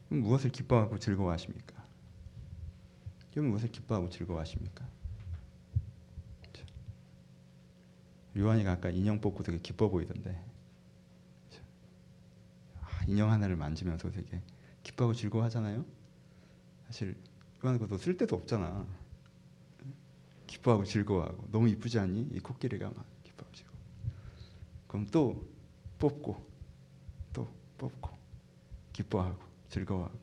무엇을 0.09 0.51
기뻐하고 0.51 0.99
즐거워하십니까? 0.99 1.85
여러분 3.37 3.51
무엇을 3.51 3.71
기뻐하고 3.71 4.09
즐거워하십니까? 4.09 4.89
요한이가 8.37 8.73
아까 8.73 8.91
인형 8.91 9.21
뽑고 9.21 9.43
되게 9.43 9.59
기뻐 9.59 9.89
보이던데 9.89 10.41
아, 12.81 13.05
인형 13.07 13.33
하나를 13.33 13.57
만지면서 13.57 14.11
되게 14.11 14.41
기뻐하고 14.83 15.15
즐거워하잖아요. 15.15 15.85
사실 16.87 17.17
요한이 17.65 17.79
그것도 17.79 17.99
쓸 17.99 18.17
데도 18.17 18.37
없잖아. 18.37 18.87
기뻐하고 20.47 20.85
즐거워하고 20.85 21.49
너무 21.51 21.69
이쁘지 21.69 21.99
않니? 21.99 22.29
이 22.33 22.39
코끼리가 22.39 22.91
막 22.91 23.05
기뻐하고 23.25 23.55
즐거워. 23.55 23.79
그럼 24.87 25.07
또 25.11 25.47
뽑고 25.99 26.47
또 27.33 27.49
뽑고 27.77 28.11
기뻐하고 28.93 29.48
즐거워하고 29.69 30.19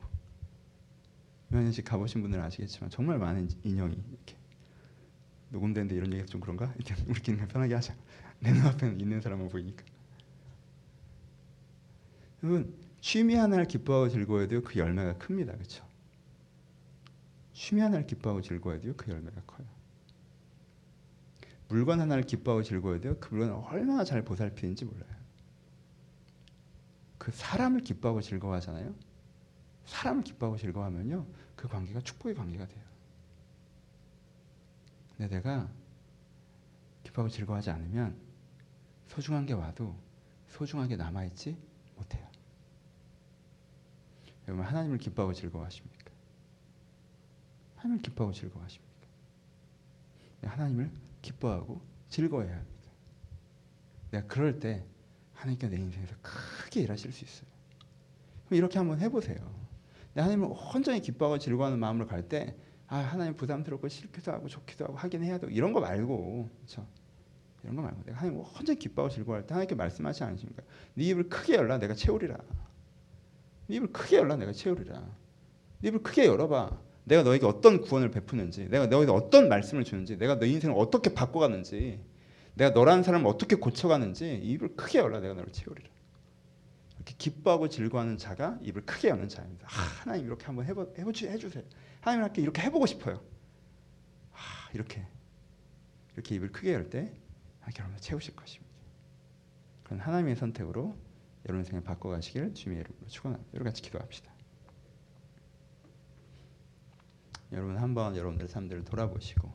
씨 1.72 1.82
가보신 1.82 2.22
분들은 2.22 2.42
아시겠지만 2.44 2.90
정말 2.90 3.18
많은 3.18 3.48
인형이 3.62 3.94
이렇게 3.94 4.36
녹음되는데 5.50 5.94
이런 5.94 6.12
얘기가 6.12 6.26
좀 6.26 6.40
그런가? 6.40 6.74
우리끼리 7.06 7.36
편하게 7.36 7.74
하자. 7.74 7.94
내 8.40 8.52
눈앞에 8.52 8.88
있는 8.98 9.20
사람만 9.20 9.48
보이니까. 9.48 9.84
여러분 12.42 12.74
취미 13.00 13.34
하나를 13.34 13.66
기뻐하고 13.66 14.08
즐거워해도 14.08 14.62
그 14.62 14.78
열매가 14.78 15.18
큽니다, 15.18 15.52
그렇죠? 15.54 15.86
취미 17.52 17.80
하나를 17.80 18.06
기뻐하고 18.06 18.42
즐거워해도 18.42 18.94
그 18.96 19.10
열매가 19.10 19.42
커요. 19.46 19.66
물건 21.68 22.00
하나를 22.00 22.24
기뻐하고 22.24 22.62
즐거워해도 22.62 23.18
그 23.18 23.34
물건을 23.34 23.54
얼마나 23.68 24.04
잘 24.04 24.22
보살피는지 24.22 24.84
몰라요. 24.84 25.16
그 27.18 27.32
사람을 27.32 27.80
기뻐하고 27.80 28.20
즐거워하잖아요. 28.20 28.94
사람을 29.86 30.24
기뻐하고 30.24 30.58
즐거워하면요, 30.58 31.26
그 31.54 31.68
관계가 31.68 32.00
축복의 32.00 32.34
관계가 32.34 32.66
돼요. 32.66 32.84
근데 35.16 35.36
내가 35.36 35.68
기뻐하고 37.02 37.30
즐거워하지 37.30 37.70
않으면 37.70 38.16
소중한 39.08 39.46
게 39.46 39.54
와도 39.54 39.96
소중하게 40.48 40.96
남아있지 40.96 41.56
못해요. 41.96 42.26
여러분 44.46 44.64
하나님을 44.64 44.98
기뻐하고 44.98 45.32
즐거워하십니까? 45.32 46.10
하나님을 47.76 48.02
기뻐하고 48.02 48.32
즐거워하십니까? 48.32 48.86
하나님을 50.42 50.90
기뻐하고 51.22 51.80
즐거워해야 52.10 52.56
합니다. 52.56 52.90
내가 54.10 54.26
그럴 54.26 54.60
때 54.60 54.84
하나님께 55.34 55.68
내 55.68 55.76
인생에서 55.76 56.14
크게 56.22 56.82
일하실 56.82 57.12
수 57.12 57.24
있어요. 57.24 57.48
이렇게 58.50 58.78
한번 58.78 59.00
해보세요. 59.00 59.65
하나님을 60.22 60.48
온전히 60.74 61.00
기뻐하고 61.00 61.38
즐거워하는 61.38 61.78
마음으로 61.78 62.06
갈 62.06 62.28
때, 62.28 62.54
아 62.88 62.96
하나님 62.98 63.36
부담스럽고 63.36 63.88
싫기도 63.88 64.32
하고 64.32 64.48
좋기도 64.48 64.84
하고 64.84 64.96
하긴 64.96 65.24
해야 65.24 65.38
돼 65.38 65.48
이런 65.50 65.72
거 65.72 65.80
말고, 65.80 66.48
그렇죠? 66.58 66.86
이런 67.62 67.76
거 67.76 67.82
말고 67.82 68.02
내가 68.04 68.18
하나님 68.18 68.40
혼자 68.40 68.74
기뻐하고 68.74 69.12
즐거워할 69.12 69.46
때 69.46 69.54
하나님께 69.54 69.74
말씀하시지 69.74 70.24
않으십니까? 70.24 70.62
네 70.94 71.04
입을 71.04 71.28
크게 71.28 71.56
열라 71.56 71.78
내가 71.78 71.94
채우리라. 71.94 72.36
네 73.66 73.76
입을 73.76 73.92
크게 73.92 74.18
열라 74.18 74.36
내가 74.36 74.52
채우리라. 74.52 75.00
네 75.80 75.88
입을 75.88 76.02
크게 76.02 76.26
열어봐. 76.26 76.78
내가 77.04 77.22
너에게 77.22 77.46
어떤 77.46 77.80
구원을 77.80 78.10
베푸는지, 78.10 78.68
내가 78.68 78.86
너에게 78.86 79.12
어떤 79.12 79.48
말씀을 79.48 79.84
주는지, 79.84 80.18
내가 80.18 80.38
너 80.38 80.46
인생을 80.46 80.74
어떻게 80.76 81.14
바꿔가는지, 81.14 82.00
내가 82.54 82.70
너라는 82.70 83.04
사람을 83.04 83.28
어떻게 83.28 83.54
고쳐가는지 83.54 84.40
입을 84.42 84.74
크게 84.74 84.98
열라 84.98 85.20
내가 85.20 85.34
너를 85.34 85.52
채우리라. 85.52 85.88
기뻐하고 87.14 87.68
즐거워하는 87.68 88.18
자가 88.18 88.58
입을 88.62 88.84
크게 88.84 89.08
여는 89.08 89.28
자입니다. 89.28 89.68
아, 89.68 89.82
하나님 90.02 90.26
이렇게 90.26 90.46
한번 90.46 90.66
해보, 90.66 90.94
해보주, 90.98 91.28
해주세요. 91.28 91.62
하나님 92.00 92.24
함께 92.24 92.42
이렇게 92.42 92.62
해보고 92.62 92.86
싶어요. 92.86 93.22
아, 94.32 94.70
이렇게 94.74 95.06
이렇게 96.14 96.34
입을 96.34 96.52
크게 96.52 96.72
열때 96.72 97.12
여러분을 97.78 98.00
채우실 98.00 98.34
것입니다. 98.36 98.74
그런 99.82 100.00
하나님의 100.00 100.36
선택으로 100.36 100.96
여러분 101.48 101.64
생을 101.64 101.82
바꿔가시기를 101.84 102.54
주님의 102.54 102.80
이름으로 102.80 103.06
축원합니다. 103.06 103.54
여러분 103.54 103.70
같이 103.70 103.82
기도합시다. 103.82 104.32
여러분 107.52 107.76
한번 107.76 108.16
여러분들 108.16 108.48
삶들을 108.48 108.84
돌아보시고 108.84 109.52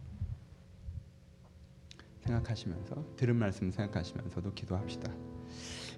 생각하시면서 2.21 3.15
들은 3.17 3.35
말씀 3.35 3.71
생각하시면서도 3.71 4.53
기도합시다. 4.53 5.11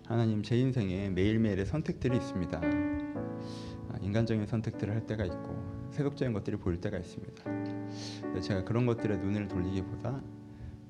하나님 0.05 0.43
제 0.43 0.57
인생에 0.57 1.09
매일매일의 1.09 1.65
선택들이 1.65 2.17
있습니다. 2.17 2.59
아, 2.61 3.97
인간적인 4.01 4.45
선택들을 4.45 4.93
할 4.93 5.05
때가 5.05 5.23
있고 5.23 5.63
세속적인 5.91 6.33
것들이 6.33 6.57
보일 6.57 6.81
때가 6.81 6.97
있습니다. 6.97 8.41
제가 8.41 8.65
그런 8.65 8.85
것들에 8.85 9.15
눈을 9.15 9.47
돌리기보다 9.47 10.21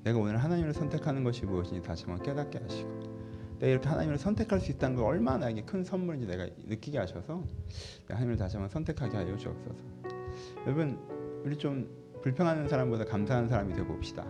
내가 0.02 0.18
오늘 0.18 0.38
하나님을 0.38 0.74
선택하는 0.74 1.22
것이 1.22 1.46
무엇인지 1.46 1.82
다시 1.82 2.04
한번 2.06 2.24
깨닫게 2.24 2.58
하시고 2.58 2.90
내가 3.60 3.70
이렇게 3.70 3.88
하나님을 3.88 4.18
선택할 4.18 4.60
수 4.60 4.72
있다는 4.72 4.96
걸 4.96 5.04
얼마나 5.04 5.38
나에게 5.38 5.62
큰 5.62 5.84
선물인지 5.84 6.26
내가 6.26 6.48
느끼게 6.66 6.98
하셔서 6.98 7.44
하나님을 8.08 8.36
다시 8.36 8.56
한번 8.56 8.68
선택하게 8.68 9.16
하여 9.16 9.36
주옵소서. 9.36 9.76
여러분 10.66 10.98
우리 11.44 11.56
좀 11.56 11.88
불평하는 12.20 12.68
사람보다 12.68 13.04
감사하는 13.04 13.48
사람이 13.48 13.74
되어 13.74 13.84
봅시다. 13.84 14.26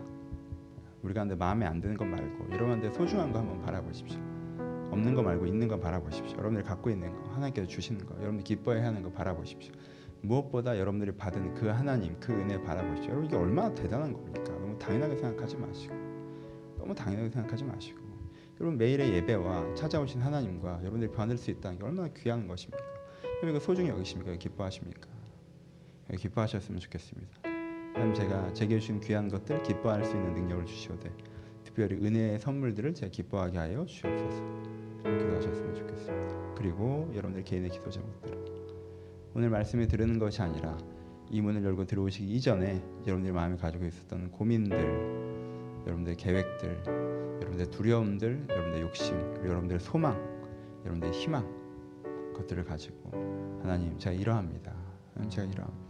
우리가 1.03 1.23
근데 1.23 1.37
마음에 1.37 1.65
안 1.65 1.81
드는 1.81 1.97
것 1.97 2.05
말고 2.05 2.53
여러분한테 2.53 2.93
소중한 2.93 3.33
거 3.33 3.39
한번 3.39 3.63
바라보십시오. 3.63 4.34
없는 4.95 5.15
거 5.15 5.23
말고 5.23 5.47
있는 5.47 5.69
거 5.69 5.79
바라보십시오. 5.79 6.39
여러분들이 6.39 6.65
갖고 6.65 6.91
있는 6.91 7.13
거 7.13 7.31
하나님께서 7.35 7.67
주시는 7.69 8.07
거 8.07 8.15
여러분들 8.17 8.45
기뻐해야 8.45 8.87
하는 8.87 9.03
거 9.03 9.11
바라보십시오. 9.11 9.73
무엇보다 10.23 10.79
여러분들이 10.79 11.13
받은 11.13 11.55
그 11.55 11.67
하나님 11.67 12.19
그 12.19 12.33
은혜 12.33 12.61
바라보시죠. 12.63 13.11
여러분 13.11 13.27
이게 13.27 13.37
얼마나 13.37 13.75
대단한 13.75 14.13
겁니까? 14.13 14.53
너무 14.53 14.79
당연하게 14.79 15.17
생각하지 15.17 15.57
마시고 15.57 15.95
너무 16.79 16.95
당연하게 16.95 17.31
생각하지 17.31 17.65
마시고 17.65 17.99
여러분 18.61 18.79
매일의 18.79 19.13
예배와 19.15 19.75
찾아오신 19.75 20.23
하나님과 20.23 20.79
여러분들이 20.81 21.11
받을 21.11 21.37
수 21.37 21.51
있다는 21.51 21.79
게 21.79 21.85
얼마나 21.85 22.09
귀한 22.17 22.47
것입니까? 22.47 22.83
여러분 23.43 23.51
이거 23.51 23.61
소중히 23.61 23.91
여기십니까? 23.91 24.37
기뻐하십니까? 24.37 25.09
기뻐하셨으면 26.17 26.81
좋겠습니다. 26.81 27.31
하나님 27.95 28.15
제가 28.15 28.53
제게 28.53 28.79
주신 28.79 29.01
귀한 29.01 29.29
것들 29.29 29.63
기뻐할 29.63 30.05
수 30.05 30.17
있는 30.17 30.35
능력을 30.35 30.67
주시오되 30.67 31.13
특별히 31.65 31.97
은혜의 31.97 32.39
선물들을 32.39 32.95
제가 32.95 33.11
기뻐하게 33.11 33.59
하여 33.59 33.85
주옵소서. 33.85 34.74
기도하셨으면 35.05 35.75
좋겠습니다. 35.75 36.55
그리고 36.57 37.11
여러분들 37.13 37.45
개인의 37.45 37.71
기도 37.71 37.91
제목들 37.91 38.37
오늘 39.35 39.51
말씀을 39.51 39.89
들으는 39.89 40.19
것이 40.19 40.43
아니라 40.43 40.79
이 41.31 41.41
문을 41.41 41.65
열고 41.65 41.87
들어오시기 41.87 42.33
이전에 42.35 42.83
여러분들이 43.07 43.33
마음에 43.33 43.57
가지고 43.57 43.87
있었던 43.87 44.31
고민들, 44.31 44.79
여러분들의 45.87 46.17
계획들, 46.17 46.83
여러분들의 46.87 47.71
두려움들, 47.71 48.47
여러분들의 48.49 48.83
욕심, 48.83 49.19
그리고 49.33 49.49
여러분들의 49.49 49.81
소망, 49.81 50.15
여러분들의 50.81 51.13
희망 51.13 51.45
것들을 52.35 52.65
가지고 52.65 53.11
하나님 53.63 53.99
제가 53.99 54.15
이러합니다. 54.15 54.73
하나님 55.15 55.31
제가 55.31 55.49
이러합니다. 55.51 55.85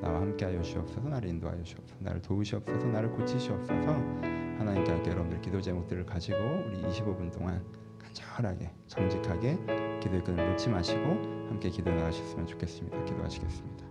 나와 0.00 0.20
함께하여 0.20 0.62
주옵소서 0.62 1.08
나를 1.08 1.28
인도하여 1.30 1.62
주옵소서 1.62 1.96
나를 2.00 2.22
도우시옵소서 2.22 2.86
나를 2.86 3.10
고치시옵소서 3.12 3.92
하나님께 4.58 5.10
여러분들 5.10 5.40
기도 5.40 5.60
제목들을 5.60 6.06
가지고 6.06 6.36
우리 6.66 6.80
25분 6.82 7.32
동안 7.32 7.64
간절하게 8.18 8.70
정직하게 8.86 9.58
기도의 10.00 10.24
끈을 10.24 10.50
놓지 10.50 10.68
마시고 10.68 11.00
함께 11.48 11.70
기도 11.70 11.90
나가셨으면 11.90 12.46
좋겠습니다. 12.46 13.04
기도하시겠습니다. 13.04 13.87